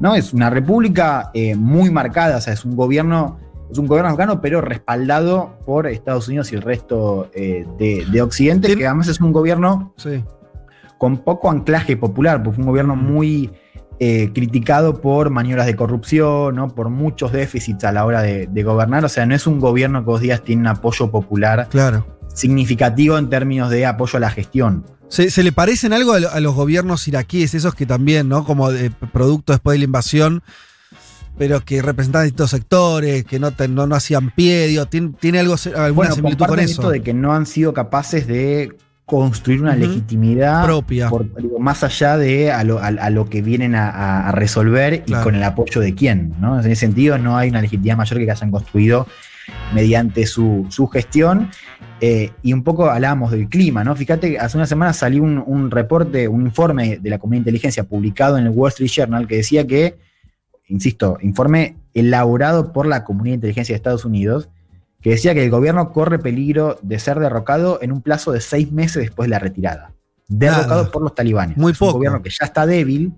¿no? 0.00 0.14
Es 0.14 0.32
una 0.32 0.50
república 0.50 1.30
muy 1.56 1.90
marcada, 1.90 2.36
o 2.36 2.40
sea, 2.40 2.52
es 2.52 2.64
un 2.64 2.76
gobierno, 2.76 3.38
es 3.70 3.78
un 3.78 3.86
gobierno 3.86 4.10
afgano, 4.10 4.40
pero 4.40 4.60
respaldado 4.60 5.58
por 5.66 5.86
Estados 5.86 6.28
Unidos 6.28 6.52
y 6.52 6.56
el 6.56 6.62
resto 6.62 7.30
eh, 7.34 7.66
de, 7.78 8.06
de 8.10 8.22
Occidente, 8.22 8.76
que 8.76 8.86
además 8.86 9.08
es 9.08 9.20
un 9.20 9.32
gobierno 9.32 9.92
Sí. 9.96 10.22
con 10.98 11.18
poco 11.18 11.50
anclaje 11.50 11.96
popular, 11.96 12.42
porque 12.42 12.56
fue 12.56 12.62
un 12.64 12.68
gobierno 12.70 12.96
muy 12.96 13.50
eh, 14.00 14.30
criticado 14.32 15.00
por 15.00 15.30
maniobras 15.30 15.66
de 15.66 15.74
corrupción, 15.76 16.54
¿no? 16.56 16.68
por 16.68 16.88
muchos 16.88 17.32
déficits 17.32 17.82
a 17.84 17.92
la 17.92 18.04
hora 18.04 18.22
de, 18.22 18.46
de 18.46 18.62
gobernar. 18.62 19.04
O 19.04 19.08
sea, 19.08 19.26
no 19.26 19.34
es 19.34 19.46
un 19.46 19.58
gobierno 19.60 20.00
que 20.00 20.06
vos 20.06 20.20
digas 20.20 20.42
tiene 20.42 20.62
un 20.62 20.68
apoyo 20.68 21.10
popular 21.10 21.66
Claro. 21.68 22.06
significativo 22.32 23.18
en 23.18 23.28
términos 23.28 23.70
de 23.70 23.84
apoyo 23.86 24.16
a 24.16 24.20
la 24.20 24.30
gestión. 24.30 24.84
¿Se, 25.08 25.30
se 25.30 25.42
le 25.42 25.52
parecen 25.52 25.92
algo 25.92 26.12
a, 26.12 26.20
lo- 26.20 26.30
a 26.30 26.38
los 26.40 26.54
gobiernos 26.54 27.08
iraquíes, 27.08 27.54
esos 27.54 27.74
que 27.74 27.86
también, 27.86 28.28
¿no? 28.28 28.44
Como 28.44 28.70
de 28.70 28.90
producto 28.90 29.52
después 29.52 29.74
de 29.74 29.78
la 29.78 29.84
invasión, 29.86 30.42
pero 31.38 31.64
que 31.64 31.80
representaban 31.82 32.26
distintos 32.26 32.50
sectores, 32.50 33.24
que 33.24 33.38
no, 33.38 33.52
te- 33.52 33.68
no, 33.68 33.86
no 33.86 33.94
hacían 33.94 34.30
pie, 34.30 34.66
digo, 34.66 34.86
¿tiene, 34.86 35.12
tiene 35.20 35.38
algo, 35.38 35.54
alguna 35.66 35.90
Bueno, 35.92 36.14
similitud 36.14 36.46
con 36.46 36.58
eso? 36.58 36.70
esto 36.72 36.90
de 36.90 37.00
que 37.02 37.14
no 37.14 37.32
han 37.32 37.46
sido 37.46 37.72
capaces 37.72 38.26
de 38.26 38.76
construir 39.06 39.62
una 39.62 39.74
legitimidad 39.74 40.64
Propia. 40.66 41.08
por- 41.08 41.34
digo, 41.40 41.58
más 41.58 41.82
allá 41.82 42.18
de 42.18 42.52
a 42.52 42.62
lo, 42.64 42.78
a- 42.78 42.88
a 42.88 43.08
lo 43.10 43.28
que 43.30 43.40
vienen 43.40 43.74
a, 43.74 44.30
resolver 44.32 45.04
Claro. 45.04 45.22
y 45.22 45.24
con 45.24 45.34
el 45.34 45.42
apoyo 45.44 45.80
de 45.80 45.94
quién. 45.94 46.34
¿no? 46.40 46.54
En 46.60 46.66
ese 46.66 46.76
sentido, 46.76 47.16
no 47.18 47.36
hay 47.38 47.48
una 47.48 47.62
legitimidad 47.62 47.96
mayor 47.96 48.18
que 48.18 48.30
hayan 48.30 48.50
construido 48.50 49.06
mediante 49.74 50.26
su, 50.26 50.66
su 50.68 50.86
gestión. 50.88 51.50
Eh, 52.00 52.30
y 52.42 52.52
un 52.52 52.62
poco 52.62 52.88
hablábamos 52.90 53.32
del 53.32 53.48
clima, 53.48 53.82
¿no? 53.82 53.96
Fíjate, 53.96 54.30
que 54.32 54.38
hace 54.38 54.56
una 54.56 54.66
semana 54.66 54.92
salió 54.92 55.22
un, 55.22 55.42
un 55.44 55.70
reporte, 55.70 56.28
un 56.28 56.42
informe 56.42 56.98
de 56.98 57.10
la 57.10 57.18
comunidad 57.18 57.38
de 57.44 57.50
inteligencia 57.50 57.84
publicado 57.84 58.38
en 58.38 58.44
el 58.44 58.50
Wall 58.50 58.68
Street 58.68 58.90
Journal 58.90 59.26
que 59.26 59.36
decía 59.36 59.66
que, 59.66 59.98
insisto, 60.68 61.18
informe 61.20 61.76
elaborado 61.94 62.72
por 62.72 62.86
la 62.86 63.04
comunidad 63.04 63.32
de 63.32 63.36
inteligencia 63.36 63.72
de 63.72 63.76
Estados 63.76 64.04
Unidos, 64.04 64.48
que 65.00 65.10
decía 65.10 65.34
que 65.34 65.44
el 65.44 65.50
gobierno 65.50 65.92
corre 65.92 66.18
peligro 66.18 66.78
de 66.82 66.98
ser 66.98 67.18
derrocado 67.18 67.78
en 67.82 67.92
un 67.92 68.02
plazo 68.02 68.32
de 68.32 68.40
seis 68.40 68.72
meses 68.72 69.02
después 69.02 69.26
de 69.26 69.30
la 69.30 69.38
retirada. 69.38 69.92
Derrocado 70.28 70.90
por 70.90 71.02
los 71.02 71.14
talibanes. 71.14 71.56
Muy 71.56 71.72
es 71.72 71.80
un 71.80 71.86
poco. 71.86 71.98
gobierno 71.98 72.22
que 72.22 72.30
ya 72.30 72.44
está 72.46 72.66
débil 72.66 73.12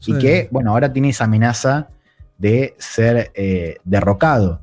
Sí. 0.00 0.12
y 0.12 0.18
que, 0.18 0.48
bueno, 0.52 0.70
ahora 0.70 0.92
tiene 0.92 1.08
esa 1.08 1.24
amenaza 1.24 1.88
de 2.38 2.74
ser 2.78 3.32
eh, 3.34 3.78
derrocado. 3.84 4.60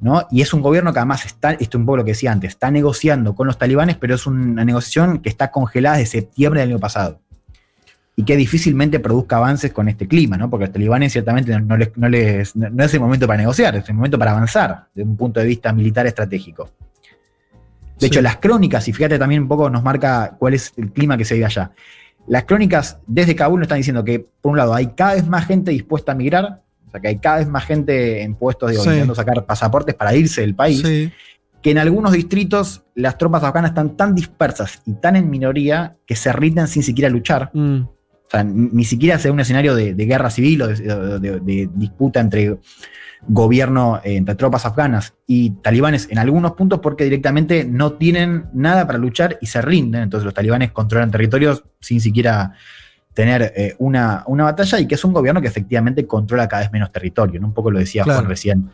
¿no? 0.00 0.26
Y 0.30 0.40
es 0.42 0.54
un 0.54 0.62
gobierno 0.62 0.92
que 0.92 0.98
además 1.00 1.26
está, 1.26 1.52
esto 1.52 1.76
es 1.76 1.80
un 1.80 1.86
poco 1.86 1.98
lo 1.98 2.04
que 2.04 2.12
decía 2.12 2.32
antes, 2.32 2.50
está 2.50 2.70
negociando 2.70 3.34
con 3.34 3.46
los 3.46 3.58
talibanes, 3.58 3.96
pero 3.96 4.14
es 4.14 4.26
una 4.26 4.64
negociación 4.64 5.18
que 5.18 5.28
está 5.28 5.50
congelada 5.50 5.96
desde 5.98 6.20
septiembre 6.20 6.60
del 6.60 6.70
año 6.70 6.78
pasado. 6.78 7.20
Y 8.20 8.24
que 8.24 8.36
difícilmente 8.36 8.98
produzca 8.98 9.36
avances 9.36 9.72
con 9.72 9.88
este 9.88 10.08
clima, 10.08 10.36
¿no? 10.36 10.50
Porque 10.50 10.64
los 10.66 10.72
talibanes 10.72 11.12
ciertamente 11.12 11.56
no, 11.60 11.76
les, 11.76 11.96
no, 11.96 12.08
les- 12.08 12.56
no- 12.56 12.68
no 12.68 12.82
es 12.84 12.92
el 12.92 12.98
momento 12.98 13.28
para 13.28 13.38
negociar, 13.38 13.76
es 13.76 13.88
el 13.88 13.94
momento 13.94 14.18
para 14.18 14.32
avanzar 14.32 14.86
desde 14.92 15.08
un 15.08 15.16
punto 15.16 15.38
de 15.38 15.46
vista 15.46 15.72
militar 15.72 16.04
estratégico. 16.06 16.64
De 17.94 18.00
Sí. 18.00 18.06
hecho, 18.06 18.20
las 18.20 18.38
crónicas, 18.38 18.88
y 18.88 18.92
fíjate 18.92 19.18
también 19.20 19.42
un 19.42 19.48
poco 19.48 19.70
nos 19.70 19.84
marca 19.84 20.34
cuál 20.36 20.54
es 20.54 20.72
el 20.76 20.90
clima 20.92 21.16
que 21.16 21.24
se 21.24 21.34
vive 21.34 21.46
allá. 21.46 21.70
Las 22.26 22.42
crónicas 22.44 22.98
desde 23.06 23.36
Kabul 23.36 23.60
nos 23.60 23.66
están 23.66 23.78
diciendo 23.78 24.02
que, 24.04 24.26
por 24.40 24.50
un 24.52 24.58
lado, 24.58 24.74
hay 24.74 24.88
cada 24.88 25.14
vez 25.14 25.26
más 25.28 25.46
gente 25.46 25.70
dispuesta 25.70 26.10
a 26.12 26.14
migrar, 26.16 26.62
o 26.88 26.90
sea, 26.90 27.00
que 27.00 27.08
hay 27.08 27.18
cada 27.18 27.38
vez 27.38 27.46
más 27.48 27.64
gente 27.66 28.22
en 28.22 28.34
puestos 28.34 28.70
de 28.70 28.76
Sí. 28.78 28.82
intentando 28.82 29.14
sacar 29.14 29.46
pasaportes 29.46 29.94
para 29.94 30.14
irse 30.16 30.40
del 30.40 30.56
país, 30.56 30.82
Sí. 30.84 31.12
que 31.62 31.70
en 31.70 31.78
algunos 31.78 32.12
distritos 32.12 32.82
las 32.96 33.16
tropas 33.16 33.44
afganas 33.44 33.70
están 33.70 33.96
tan 33.96 34.14
dispersas 34.16 34.82
y 34.86 34.94
tan 34.94 35.14
en 35.16 35.30
minoría 35.30 35.96
que 36.04 36.16
se 36.16 36.32
rinden 36.32 36.66
sin 36.66 36.82
siquiera 36.82 37.08
luchar. 37.10 37.50
Mm. 37.54 37.82
O 38.28 38.30
sea, 38.30 38.44
ni, 38.44 38.84
siquiera 38.84 39.18
sea 39.18 39.32
un 39.32 39.40
escenario 39.40 39.74
de, 39.74 39.94
de 39.94 40.04
guerra 40.06 40.28
civil 40.30 40.62
o 40.62 40.68
de, 40.68 40.74
de- 40.76 41.18
de- 41.20 41.40
de 41.40 41.70
disputa 41.74 42.20
entre 42.20 42.58
gobierno, 43.26 44.00
eh, 44.04 44.16
entre 44.16 44.34
tropas 44.34 44.64
afganas 44.64 45.14
y 45.26 45.50
talibanes 45.50 46.08
en 46.10 46.18
algunos 46.18 46.52
puntos 46.52 46.78
porque 46.80 47.04
directamente 47.04 47.64
no 47.64 47.94
tienen 47.94 48.46
nada 48.52 48.86
para 48.86 48.98
luchar 48.98 49.38
y 49.40 49.46
se 49.46 49.60
rinden. 49.62 50.02
Entonces 50.02 50.24
los 50.24 50.34
talibanes 50.34 50.70
controlan 50.72 51.10
territorios 51.10 51.64
sin 51.80 52.00
siquiera 52.00 52.52
tener 53.14 53.52
eh, 53.56 53.74
una, 53.78 54.22
una 54.26 54.44
batalla 54.44 54.78
y 54.78 54.86
que 54.86 54.94
es 54.94 55.04
un 55.04 55.12
gobierno 55.12 55.40
que 55.40 55.48
efectivamente 55.48 56.06
controla 56.06 56.46
cada 56.46 56.62
vez 56.62 56.72
menos 56.72 56.92
territorio. 56.92 57.40
¿no? 57.40 57.48
Un 57.48 57.54
poco 57.54 57.70
lo 57.70 57.78
decía 57.80 58.04
Claro. 58.04 58.20
Juan 58.20 58.28
recién, 58.30 58.70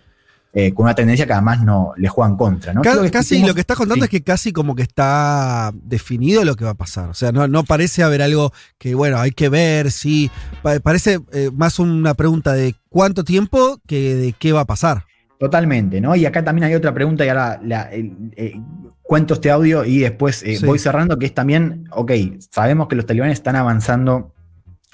eh, 0.57 0.73
con 0.73 0.85
una 0.85 0.95
tendencia 0.95 1.27
que 1.27 1.33
además 1.33 1.63
no 1.65 1.93
le 1.97 2.09
juegan 2.09 2.37
contra. 2.37 2.73
¿no? 2.73 2.81
Casi 2.83 3.01
discutimos- 3.01 3.49
lo 3.49 3.55
que 3.55 3.61
estás 3.61 3.77
contando 3.77 4.05
sí. 4.05 4.07
es 4.07 4.11
que 4.11 4.23
casi 4.23 4.53
como 4.53 4.75
que 4.77 4.83
está 4.83 5.73
definido 5.75 6.45
lo 6.45 6.55
que 6.55 6.65
va 6.65 6.71
a 6.71 6.75
pasar. 6.75 7.09
O 7.11 7.15
sea, 7.15 7.33
no, 7.33 7.49
no 7.49 7.65
parece 7.65 8.03
haber 8.05 8.23
algo 8.23 8.53
que, 8.79 8.95
bueno, 8.95 9.19
hay 9.19 9.33
que 9.33 9.49
ver, 9.49 9.91
sí. 9.91 10.31
Pa- 10.63 10.79
parece 10.81 11.19
eh, 11.33 11.51
más 11.53 11.79
una 11.81 12.15
pregunta 12.15 12.53
de 12.53 12.75
cuánto 12.89 13.25
tiempo 13.25 13.81
que 13.87 14.15
de 14.15 14.33
qué 14.33 14.53
va 14.53 14.61
a 14.61 14.65
pasar. 14.65 15.05
Totalmente, 15.41 16.01
¿no? 16.01 16.15
Y 16.15 16.25
acá 16.25 16.45
también 16.45 16.65
hay 16.67 16.75
otra 16.77 16.95
pregunta 16.95 17.25
y 17.25 17.29
ahora 17.29 17.61
la- 17.63 17.89
eh, 17.93 18.55
cuento 19.03 19.35
este 19.35 19.51
audio 19.51 19.85
y 19.85 19.99
después 19.99 20.37
Sí. 20.37 20.65
voy 20.65 20.79
cerrando, 20.79 21.19
que 21.19 21.27
es 21.27 21.35
también, 21.35 21.89
ok, 21.91 22.13
sabemos 22.51 22.87
que 22.89 22.95
los 22.97 23.05
talibanes 23.07 23.39
están 23.39 23.57
avanzando 23.57 24.33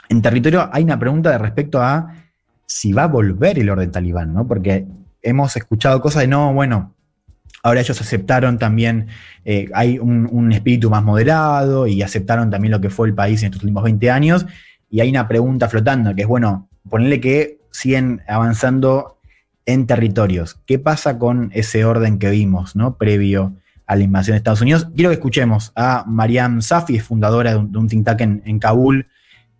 en 0.09 0.23
territorio. 0.23 0.69
Hay 0.73 0.83
una 0.85 0.99
pregunta 0.99 1.31
de 1.31 1.39
respecto 1.39 1.81
a 1.83 2.15
si 2.67 2.93
va 2.93 3.05
a 3.05 3.09
volver 3.09 3.59
el 3.59 3.69
orden 3.69 3.91
talibán, 3.93 4.33
¿no? 4.33 4.47
Porque 4.49 4.87
hemos 5.23 5.57
escuchado 5.57 6.01
cosas 6.01 6.23
de, 6.23 6.29
no, 6.29 6.53
bueno, 6.53 6.95
Ahora 7.63 7.81
ellos 7.81 8.01
aceptaron 8.01 8.59
también, 8.59 9.09
eh, 9.45 9.69
hay 9.75 9.99
un, 9.99 10.53
espíritu 10.53 10.89
más 10.89 11.03
moderado 11.03 11.87
y 11.87 12.03
aceptaron 12.03 12.51
también 12.51 12.73
lo 12.73 12.81
que 12.81 12.91
fue 12.91 13.07
el 13.09 13.15
país 13.15 13.43
en 13.43 13.47
estos 13.47 13.63
últimos 13.63 13.85
20 13.85 14.11
años. 14.11 14.47
Y 14.89 15.01
hay 15.01 15.11
una 15.11 15.29
pregunta 15.29 15.69
flotando, 15.69 16.15
que 16.15 16.23
es, 16.23 16.29
bueno, 16.29 16.69
ponerle 16.89 17.21
que 17.21 17.61
siguen 17.71 18.23
avanzando 18.27 19.19
en 19.67 19.87
territorios. 19.87 20.59
¿Qué 20.67 20.79
pasa 20.79 21.19
con 21.19 21.51
ese 21.53 21.85
orden 21.85 22.19
que 22.19 22.31
vimos, 22.31 22.75
¿no? 22.75 22.97
Previo 22.97 23.55
a 23.87 23.95
la 23.95 24.05
invasión 24.05 24.35
de 24.35 24.39
Estados 24.39 24.63
Unidos. 24.63 24.89
Quiero 24.95 25.11
que 25.11 25.15
escuchemos 25.15 25.73
a 25.77 26.05
Mariam 26.07 26.63
Safi, 26.63 26.99
fundadora 26.99 27.53
de 27.53 27.57
un, 27.59 27.73
de 27.73 27.89
think 27.89 28.07
tank 28.07 28.21
en, 28.23 28.43
en 28.47 28.59
Kabul, 28.59 29.09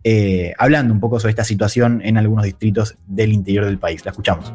eh, 0.03 0.53
hablando 0.57 0.93
un 0.93 0.99
poco 0.99 1.19
sobre 1.19 1.31
esta 1.31 1.43
situación 1.43 2.01
en 2.03 2.17
algunos 2.17 2.45
distritos 2.45 2.97
del 3.05 3.31
interior 3.31 3.65
del 3.65 3.77
país. 3.77 4.03
La 4.03 4.11
escuchamos. 4.11 4.51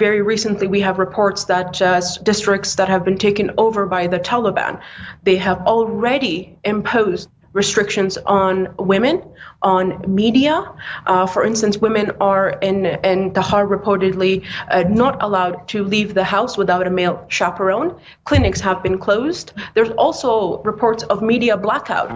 Very 0.00 0.22
recently, 0.22 0.66
we 0.66 0.80
have 0.80 0.98
reports 0.98 1.44
that 1.44 1.82
uh, 1.82 2.00
districts 2.22 2.74
that 2.76 2.88
have 2.88 3.04
been 3.04 3.18
taken 3.18 3.50
over 3.58 3.84
by 3.84 4.06
the 4.06 4.18
Taliban, 4.18 4.80
they 5.24 5.36
have 5.36 5.60
already 5.66 6.56
imposed 6.64 7.28
restrictions 7.52 8.16
on 8.26 8.68
women, 8.78 9.22
on 9.62 10.02
media. 10.06 10.72
Uh, 11.06 11.26
for 11.26 11.44
instance, 11.44 11.78
women 11.78 12.12
are 12.20 12.50
in, 12.60 12.86
in 13.04 13.32
Tahar 13.32 13.66
reportedly 13.66 14.44
uh, 14.70 14.84
not 14.88 15.22
allowed 15.22 15.66
to 15.68 15.84
leave 15.84 16.14
the 16.14 16.24
house 16.24 16.56
without 16.56 16.86
a 16.86 16.90
male 16.90 17.24
chaperone. 17.28 17.94
Clinics 18.24 18.60
have 18.60 18.82
been 18.82 18.98
closed. 18.98 19.52
There's 19.74 19.90
also 19.90 20.62
reports 20.62 21.02
of 21.04 21.22
media 21.22 21.56
blackout. 21.56 22.10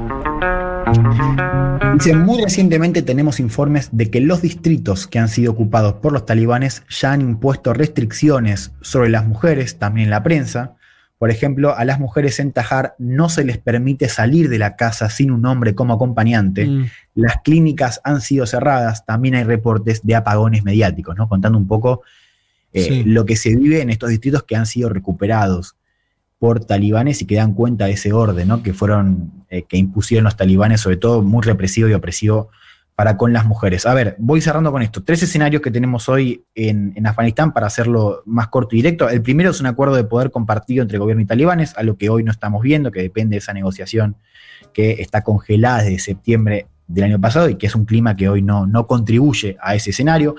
Dice, 1.95 2.17
muy 2.17 2.43
recientemente 2.43 3.03
tenemos 3.03 3.39
informes 3.39 3.91
de 3.93 4.11
que 4.11 4.21
los 4.21 4.43
distritos 4.43 5.07
que 5.07 5.19
han 5.19 5.29
sido 5.29 5.53
ocupados 5.53 5.95
por 5.95 6.13
los 6.13 6.27
talibanes 6.27 6.83
ya 6.89 7.13
han 7.13 7.21
impuesto 7.21 7.73
restricciones 7.73 8.73
sobre 8.81 9.11
las 9.11 9.27
mujeres, 9.27 9.79
también 9.79 10.07
en 10.07 10.11
la 10.11 10.23
prensa. 10.23 10.77
Por 11.19 11.31
ejemplo, 11.31 11.77
a 11.77 11.85
las 11.85 12.01
mujeres 12.01 12.41
en 12.41 12.53
Tajar 12.53 12.95
no 12.99 13.29
se 13.29 13.45
les 13.45 13.59
permite 13.59 14.09
salir 14.09 14.49
de 14.49 14.59
la 14.59 14.77
casa 14.77 15.09
sin 15.09 15.31
un 15.31 15.47
hombre 15.47 15.75
como 15.75 15.95
acompañante. 15.95 16.67
Mm. 16.67 16.87
Las 17.15 17.37
clínicas 17.43 18.01
han 18.05 18.21
sido 18.21 18.47
cerradas. 18.47 19.07
También 19.07 19.35
hay 19.37 19.45
reportes 19.45 20.05
de 20.05 20.17
apagones 20.17 20.65
mediáticos, 20.65 21.17
¿no? 21.17 21.29
Contando 21.29 21.57
un 21.57 21.69
poco 21.69 22.03
eh, 22.73 22.83
Sí. 22.83 23.05
lo 23.05 23.25
que 23.25 23.37
se 23.37 23.55
vive 23.55 23.81
en 23.81 23.91
estos 23.91 24.11
distritos 24.11 24.43
que 24.43 24.57
han 24.57 24.67
sido 24.67 24.89
recuperados 24.89 25.77
por 26.41 26.65
talibanes 26.65 27.23
y 27.23 27.27
que 27.27 27.37
dan 27.37 27.55
cuenta 27.55 27.87
de 27.87 27.93
ese 27.93 28.13
orden, 28.13 28.49
¿no? 28.49 28.63
Que 28.63 28.75
fueron, 28.75 29.31
eh, 29.49 29.63
que 29.63 29.77
impusieron 29.77 30.25
los 30.25 30.37
talibanes, 30.37 30.81
sobre 30.81 30.97
todo 30.97 31.23
muy 31.23 31.43
represivo 31.43 31.89
y 31.89 31.95
opresivo 31.95 32.51
para 32.95 33.17
con 33.17 33.33
las 33.33 33.45
mujeres. 33.45 33.87
A 33.87 33.95
ver, 33.95 34.15
voy 34.19 34.41
cerrando 34.41 34.71
con 34.71 34.83
esto. 34.83 35.03
Tres 35.03 35.23
escenarios 35.23 35.61
que 35.63 35.71
tenemos 35.71 36.09
hoy 36.09 36.45
en, 36.55 36.93
en 36.95 37.07
Afganistán 37.07 37.53
para 37.53 37.67
hacerlo 37.67 38.23
más 38.25 38.49
corto 38.49 38.77
y 38.77 38.79
directo. 38.79 39.09
El 39.09 39.23
primero 39.23 39.51
es 39.51 39.61
un 39.61 39.67
acuerdo 39.67 39.97
de 39.97 40.05
poder 40.05 40.31
compartido 40.31 40.83
entre 40.83 40.99
gobierno 40.99 41.23
y 41.23 41.27
talibanes, 41.27 41.77
a 41.77 41.83
lo 41.83 41.97
que 41.97 42.09
hoy 42.09 42.23
no 42.23 42.31
estamos 42.31 42.63
viendo, 42.63 42.93
que 42.93 43.03
depende 43.03 43.35
de 43.35 43.39
esa 43.39 43.53
negociación 43.53 44.17
que 44.73 44.93
está 45.01 45.23
congelada 45.23 45.83
desde 45.83 45.99
septiembre 45.99 46.69
del 46.87 47.05
año 47.05 47.21
pasado 47.21 47.49
y 47.49 47.57
que 47.57 47.67
es 47.67 47.75
un 47.75 47.85
clima 47.85 48.15
que 48.17 48.29
hoy 48.29 48.43
no, 48.43 48.67
no 48.67 48.87
contribuye 48.87 49.57
a 49.61 49.75
ese 49.75 49.91
escenario. 49.91 50.37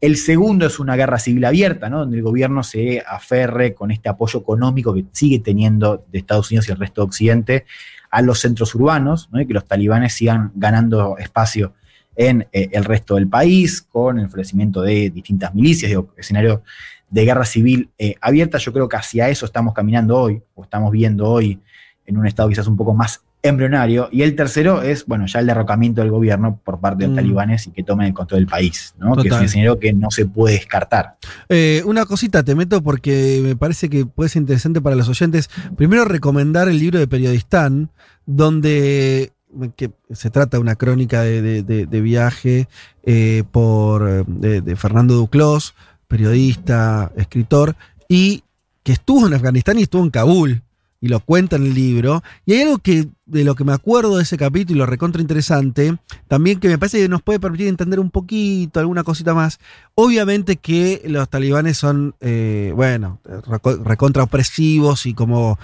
El 0.00 0.16
segundo 0.16 0.66
es 0.66 0.78
una 0.78 0.94
guerra 0.94 1.18
civil 1.18 1.44
abierta, 1.44 1.90
¿no? 1.90 2.00
donde 2.00 2.18
el 2.18 2.22
gobierno 2.22 2.62
se 2.62 3.02
aferre 3.06 3.74
con 3.74 3.90
este 3.90 4.08
apoyo 4.08 4.40
económico 4.40 4.94
que 4.94 5.04
sigue 5.12 5.40
teniendo 5.40 6.04
de 6.10 6.18
Estados 6.18 6.50
Unidos 6.50 6.68
y 6.68 6.72
el 6.72 6.78
resto 6.78 7.00
de 7.00 7.06
Occidente 7.06 7.66
a 8.10 8.22
los 8.22 8.40
centros 8.40 8.74
urbanos, 8.76 9.28
¿no? 9.32 9.40
y 9.40 9.46
que 9.46 9.54
los 9.54 9.66
talibanes 9.66 10.14
sigan 10.14 10.52
ganando 10.54 11.18
espacio 11.18 11.74
en 12.18 12.48
eh, 12.52 12.68
el 12.72 12.84
resto 12.84 13.14
del 13.14 13.28
país, 13.28 13.80
con 13.80 14.18
el 14.18 14.28
florecimiento 14.28 14.82
de 14.82 15.08
distintas 15.08 15.54
milicias, 15.54 15.88
digo, 15.88 16.12
escenario 16.16 16.62
de 17.08 17.24
guerra 17.24 17.44
civil 17.44 17.90
eh, 17.96 18.16
abierta. 18.20 18.58
Yo 18.58 18.72
creo 18.72 18.88
que 18.88 18.96
hacia 18.96 19.28
eso 19.28 19.46
estamos 19.46 19.72
caminando 19.72 20.18
hoy, 20.18 20.42
o 20.56 20.64
estamos 20.64 20.90
viendo 20.90 21.26
hoy 21.30 21.60
en 22.04 22.18
un 22.18 22.26
estado 22.26 22.48
quizás 22.48 22.66
un 22.66 22.76
poco 22.76 22.92
más 22.92 23.22
embrionario. 23.40 24.08
Y 24.10 24.22
el 24.22 24.34
tercero 24.34 24.82
es, 24.82 25.06
bueno, 25.06 25.26
ya 25.26 25.38
el 25.38 25.46
derrocamiento 25.46 26.00
del 26.00 26.10
gobierno 26.10 26.60
por 26.64 26.80
parte 26.80 27.04
de 27.04 27.06
los 27.06 27.12
Mm. 27.12 27.16
talibanes 27.16 27.66
y 27.68 27.70
que 27.70 27.84
tomen 27.84 28.08
el 28.08 28.14
control 28.14 28.40
del 28.40 28.48
país, 28.48 28.96
¿no? 28.98 29.14
Que 29.14 29.28
es 29.28 29.34
un 29.34 29.44
escenario 29.44 29.78
que 29.78 29.92
no 29.92 30.10
se 30.10 30.26
puede 30.26 30.56
descartar. 30.56 31.18
Eh, 31.48 31.82
una 31.86 32.04
cosita 32.04 32.42
te 32.42 32.56
meto 32.56 32.82
porque 32.82 33.40
me 33.44 33.54
parece 33.54 33.88
que 33.88 34.04
puede 34.06 34.28
ser 34.28 34.40
interesante 34.40 34.80
para 34.80 34.96
los 34.96 35.08
oyentes. 35.08 35.50
Primero 35.76 36.04
recomendar 36.04 36.68
el 36.68 36.80
libro 36.80 36.98
de 36.98 37.06
Periodistán, 37.06 37.90
donde 38.26 39.32
que 39.76 39.90
se 40.10 40.30
trata 40.30 40.56
de 40.56 40.60
una 40.60 40.76
crónica 40.76 41.22
de, 41.22 41.62
de- 41.62 42.00
viaje 42.00 42.68
eh, 43.02 43.44
por 43.50 44.26
de 44.26 44.76
Fernando 44.76 45.14
Duclos, 45.14 45.74
periodista, 46.06 47.12
escritor, 47.16 47.76
y 48.08 48.42
que 48.82 48.92
estuvo 48.92 49.26
en 49.26 49.34
Afganistán 49.34 49.78
y 49.78 49.82
estuvo 49.82 50.02
en 50.02 50.10
Kabul. 50.10 50.62
Y 51.00 51.08
lo 51.08 51.20
cuenta 51.20 51.56
en 51.56 51.62
el 51.64 51.74
libro. 51.74 52.22
Y 52.44 52.54
hay 52.54 52.62
algo 52.62 52.78
que, 52.78 53.06
de 53.28 53.44
lo 53.44 53.54
que 53.54 53.62
me 53.64 53.72
acuerdo 53.72 54.16
de 54.16 54.22
ese 54.22 54.36
capítulo, 54.36 54.86
recontra 54.86 55.20
interesante, 55.20 55.96
también 56.28 56.58
que 56.58 56.68
me 56.68 56.78
parece 56.78 56.98
que 56.98 57.08
nos 57.08 57.22
puede 57.22 57.38
permitir 57.38 57.68
entender 57.68 58.00
un 58.00 58.10
poquito, 58.10 58.80
alguna 58.80 59.04
cosita 59.04 59.34
más. 59.34 59.60
Obviamente 59.94 60.56
que 60.56 61.02
los 61.06 61.28
talibanes 61.28 61.76
son, 61.76 62.14
eh, 62.20 62.72
bueno, 62.74 63.20
reco- 63.24 63.82
recontra 63.84 64.22
opresivos 64.22 65.06
y 65.06 65.14
como, 65.14 65.58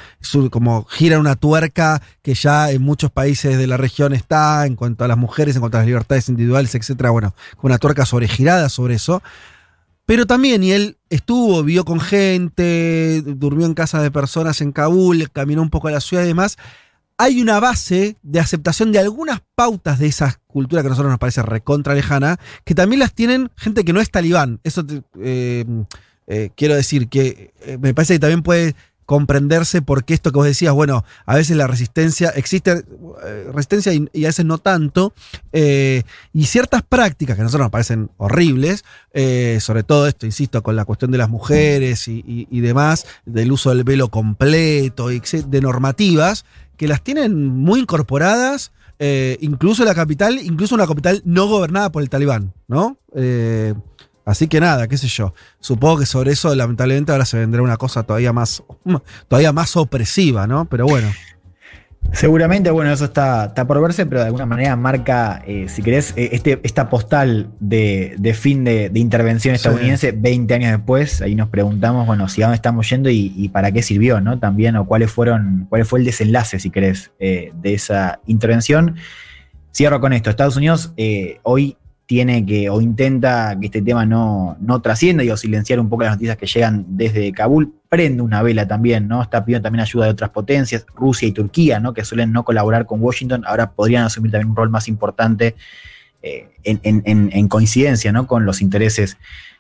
como 0.50 0.85
giran 0.85 1.20
una 1.20 1.37
tuerca 1.37 2.03
que 2.22 2.35
ya 2.35 2.70
en 2.70 2.83
muchos 2.83 3.11
países 3.11 3.57
de 3.57 3.66
la 3.66 3.79
región 3.79 4.12
está 4.12 4.66
en 4.66 4.77
cuanto 4.77 5.05
a 5.05 5.09
las 5.09 5.16
mujeres, 5.16 5.57
en 5.57 5.61
cuanto 5.61 5.79
a 5.79 5.81
las 5.81 5.87
libertades 5.87 6.29
individuales, 6.29 6.74
etcétera. 6.74 7.11
Bueno, 7.11 7.35
una 7.62 7.79
tuerca 7.79 8.05
sobregirada 8.05 8.68
sobre 8.68 8.94
eso. 8.94 9.22
Pero 10.07 10.27
también, 10.27 10.62
y 10.62 10.72
él 10.72 10.98
estuvo, 11.09 11.62
vio 11.62 11.87
con 11.87 11.98
gente, 11.98 13.22
durmió 13.22 13.64
en 13.64 13.72
casa 13.72 14.03
de 14.03 14.11
personas 14.11 14.61
en 14.61 14.70
Kabul, 14.70 15.31
caminó 15.31 15.62
un 15.62 15.70
poco 15.70 15.88
a 15.88 15.92
la 15.92 16.00
ciudad 16.00 16.24
y 16.24 16.27
demás. 16.27 16.59
Hay 17.16 17.40
una 17.40 17.61
base 17.61 18.16
de 18.22 18.40
aceptación 18.40 18.90
de 18.90 18.98
algunas 18.98 19.40
pautas 19.55 20.00
de 20.00 20.07
esa 20.09 20.40
cultura 20.48 20.83
que 20.83 20.88
a 20.88 20.90
nosotros 20.90 21.11
nos 21.12 21.20
parece 21.20 21.42
recontra 21.42 21.94
lejana, 21.94 22.40
que 22.64 22.74
también 22.74 22.98
las 22.98 23.12
tienen 23.14 23.50
gente 23.57 23.85
que 23.85 23.92
no 23.92 24.00
es 24.00 24.11
talibán. 24.11 24.59
Eso 24.64 24.85
te- 24.85 25.03
eh, 25.20 25.64
eh, 26.27 26.50
quiero 26.57 26.74
decir 26.74 27.09
que 27.09 27.53
eh, 27.61 27.79
me 27.81 27.94
parece 27.94 28.14
que 28.14 28.18
también 28.18 28.42
puede 28.42 28.74
comprenderse 29.07 29.83
por 29.83 30.05
qué 30.05 30.14
esto 30.14 30.33
que 30.33 30.38
vos 30.38 30.46
decías, 30.46 30.72
bueno, 30.72 31.05
a 31.27 31.35
veces 31.37 31.57
la 31.59 31.66
resistencia, 31.66 32.31
existe 32.31 32.87
resistencia 33.53 33.92
y, 33.92 34.24
a 34.24 34.29
veces 34.29 34.46
no 34.46 34.57
tanto, 34.57 35.12
y 35.53 36.44
ciertas 36.46 36.83
prácticas 36.83 37.37
que 37.37 37.42
a 37.42 37.44
nosotros 37.44 37.66
nos 37.66 37.70
parecen 37.70 38.09
horribles, 38.16 38.83
sobre 39.61 39.83
todo 39.83 40.07
esto, 40.09 40.24
insisto, 40.24 40.62
con 40.62 40.74
la 40.74 40.87
cuestión 40.87 41.11
de 41.11 41.18
las 41.18 41.29
mujeres 41.29 42.09
y, 42.09 42.24
y- 42.50 42.61
demás, 42.62 43.05
del 43.27 43.53
uso 43.53 43.68
del 43.74 43.85
velo 43.85 44.09
completo, 44.09 45.09
de 45.09 45.61
normativas, 45.61 46.46
que 46.76 46.88
las 46.88 47.02
tienen 47.02 47.46
muy 47.48 47.80
incorporadas, 47.80 48.72
eh, 48.98 49.38
incluso 49.40 49.84
la 49.84 49.94
capital, 49.94 50.38
incluso 50.38 50.74
una 50.74 50.87
capital 50.87 51.22
no 51.24 51.46
gobernada 51.46 51.90
por 51.90 52.02
el 52.02 52.10
talibán, 52.10 52.52
¿no? 52.68 52.96
Eh, 53.14 53.74
así 54.24 54.48
que 54.48 54.60
nada, 54.60 54.88
qué 54.88 54.96
sé 54.96 55.08
yo. 55.08 55.34
Supongo 55.60 55.98
que 55.98 56.06
sobre 56.06 56.32
eso, 56.32 56.54
lamentablemente, 56.54 57.12
ahora 57.12 57.24
se 57.24 57.38
vendrá 57.38 57.62
una 57.62 57.76
cosa 57.76 58.02
todavía 58.04 58.32
más, 58.32 58.62
todavía 59.28 59.52
más 59.52 59.76
opresiva, 59.76 60.46
¿no? 60.46 60.66
Pero 60.66 60.87
bueno. 60.87 61.08
Seguramente, 62.12 62.71
bueno, 62.71 62.93
eso 62.93 63.07
está, 63.07 63.47
está 63.47 63.67
por 63.67 63.81
verse, 63.83 64.07
pero 64.07 64.21
de 64.21 64.27
alguna 64.27 64.47
manera 64.47 64.77
marca, 64.77 65.43
eh, 65.47 65.67
si 65.69 65.83
querés, 65.83 66.12
eh, 66.17 66.29
este, 66.33 66.61
esta 66.62 66.88
postal 66.88 67.51
de, 67.59 68.14
de 68.19 68.35
fin 68.35 68.62
de, 68.62 68.88
de 68.88 69.01
intervención 69.01 69.53
Sí. 69.55 69.57
estadounidense 69.57 70.12
20 70.12 70.55
años 70.55 70.71
después. 70.71 71.21
Ahí 71.23 71.35
nos 71.35 71.49
preguntamos, 71.49 72.07
bueno, 72.07 72.29
si 72.29 72.40
a 72.43 72.47
dónde 72.47 72.57
estamos 72.57 72.88
yendo 72.88 73.11
y, 73.11 73.33
y 73.37 73.49
para 73.49 73.73
qué 73.73 73.83
sirvió, 73.83 74.21
¿no? 74.21 74.38
También, 74.38 74.77
o 74.77 74.87
cuáles 74.87 75.11
fueron, 75.11 75.67
cuál 75.69 75.85
fue 75.85 75.99
el 75.99 76.05
desenlace, 76.05 76.61
si 76.61 76.71
querés, 76.71 77.11
eh, 77.19 77.51
de 77.61 77.75
esa 77.75 78.21
intervención. 78.27 78.95
Cierro 79.75 80.01
con 80.01 80.12
esto. 80.12 80.31
Estados 80.31 80.57
Unidos 80.57 80.93
eh, 80.97 81.38
hoy 81.43 81.77
tiene 82.07 82.45
que, 82.45 82.69
o 82.69 82.81
intenta 82.81 83.57
que 83.59 83.67
este 83.67 83.81
tema 83.81 84.05
no, 84.05 84.57
no 84.61 84.81
trascienda 84.83 85.25
y 85.25 85.31
o 85.31 85.37
silenciar 85.37 85.81
un 85.81 85.88
poco 85.88 86.03
las 86.05 86.12
noticias 86.12 86.37
que 86.37 86.47
llegan 86.47 86.85
desde 86.88 87.33
Kabul. 87.33 87.73
Prende 87.88 88.23
una 88.23 88.43
vela 88.43 88.67
también, 88.69 89.09
¿no? 89.09 89.23
Está 89.23 89.45
pidiendo 89.45 89.62
también 89.64 89.81
ayuda 89.83 90.05
de 90.07 90.11
otras 90.11 90.31
potencias, 90.31 90.85
Rusia 90.95 91.29
y 91.29 91.33
Turquía, 91.33 91.81
¿no? 91.81 91.95
Que 91.95 92.05
suelen 92.05 92.33
no 92.33 92.45
colaborar 92.45 92.85
con 92.87 93.01
Washington, 93.03 93.45
ahora 93.47 93.71
podrían 93.71 94.05
asumir 94.05 94.33
también 94.33 94.51
un 94.51 94.57
rol 94.57 94.69
más 94.71 94.87
importante 94.88 95.55
eh, 96.23 96.49
en, 96.64 96.81
en- 96.83 97.03
en- 97.07 97.31
en 97.33 97.49
coincidencia, 97.49 98.12
¿no? 98.12 98.27
Con 98.27 98.45
los 98.47 98.61
intereses 98.62 99.17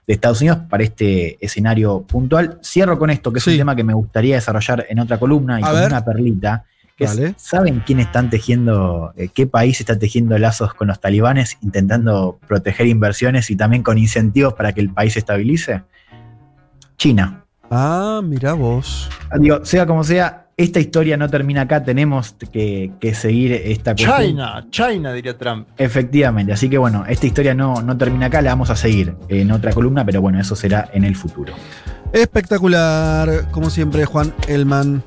de 0.06 0.12
Estados 0.14 0.40
Unidos 0.42 0.58
para 0.68 0.82
este 0.82 1.38
escenario 1.44 2.02
puntual. 2.02 2.58
Cierro 2.62 2.98
con 2.98 3.08
esto, 3.10 3.32
que 3.32 3.38
es 3.38 3.44
Sí. 3.44 3.52
un 3.52 3.56
tema 3.58 3.74
que 3.76 3.84
me 3.84 3.94
gustaría 3.94 4.34
desarrollar 4.34 4.84
en 4.88 4.98
otra 4.98 5.18
columna 5.18 5.60
y 5.60 5.62
A 5.62 5.66
con 5.66 5.74
ver. 5.80 5.88
una 5.88 6.04
perlita. 6.04 6.64
Que 6.96 7.04
es. 7.04 7.34
¿Saben 7.36 7.82
quién 7.84 7.98
están 7.98 8.30
tejiendo, 8.30 9.12
eh, 9.16 9.28
qué 9.34 9.46
país 9.46 9.80
está 9.80 9.98
tejiendo 9.98 10.38
lazos 10.38 10.74
con 10.74 10.88
los 10.88 11.00
talibanes, 11.00 11.58
intentando 11.60 12.38
proteger 12.46 12.86
inversiones 12.86 13.50
y 13.50 13.56
también 13.56 13.82
con 13.82 13.98
incentivos 13.98 14.54
para 14.54 14.72
que 14.72 14.80
el 14.80 14.90
país 14.90 15.14
se 15.14 15.18
estabilice? 15.18 15.82
China. 16.96 17.44
Ah, 17.70 18.20
mira 18.22 18.52
vos. 18.52 19.08
Digo, 19.40 19.64
sea 19.64 19.86
como 19.86 20.04
sea, 20.04 20.46
esta 20.56 20.78
historia 20.78 21.16
no 21.16 21.28
termina 21.28 21.62
acá, 21.62 21.82
tenemos 21.82 22.36
que, 22.52 22.92
que 23.00 23.14
seguir 23.14 23.52
esta 23.52 23.94
cuestión. 23.94 24.28
China, 24.28 24.66
China, 24.70 25.12
diría 25.12 25.36
Trump. 25.36 25.66
Efectivamente, 25.76 26.52
así 26.52 26.70
que 26.70 26.78
bueno, 26.78 27.04
esta 27.08 27.26
historia 27.26 27.54
no, 27.54 27.82
no 27.82 27.96
termina 27.98 28.26
acá, 28.26 28.40
la 28.40 28.50
vamos 28.50 28.70
a 28.70 28.76
seguir 28.76 29.16
en 29.28 29.50
otra 29.50 29.72
columna, 29.72 30.04
pero 30.04 30.20
bueno, 30.20 30.40
eso 30.40 30.54
será 30.54 30.88
en 30.92 31.04
el 31.04 31.16
futuro. 31.16 31.52
Espectacular, 32.12 33.50
como 33.50 33.70
siempre, 33.70 34.04
Juan 34.04 34.32
Elman. 34.46 35.02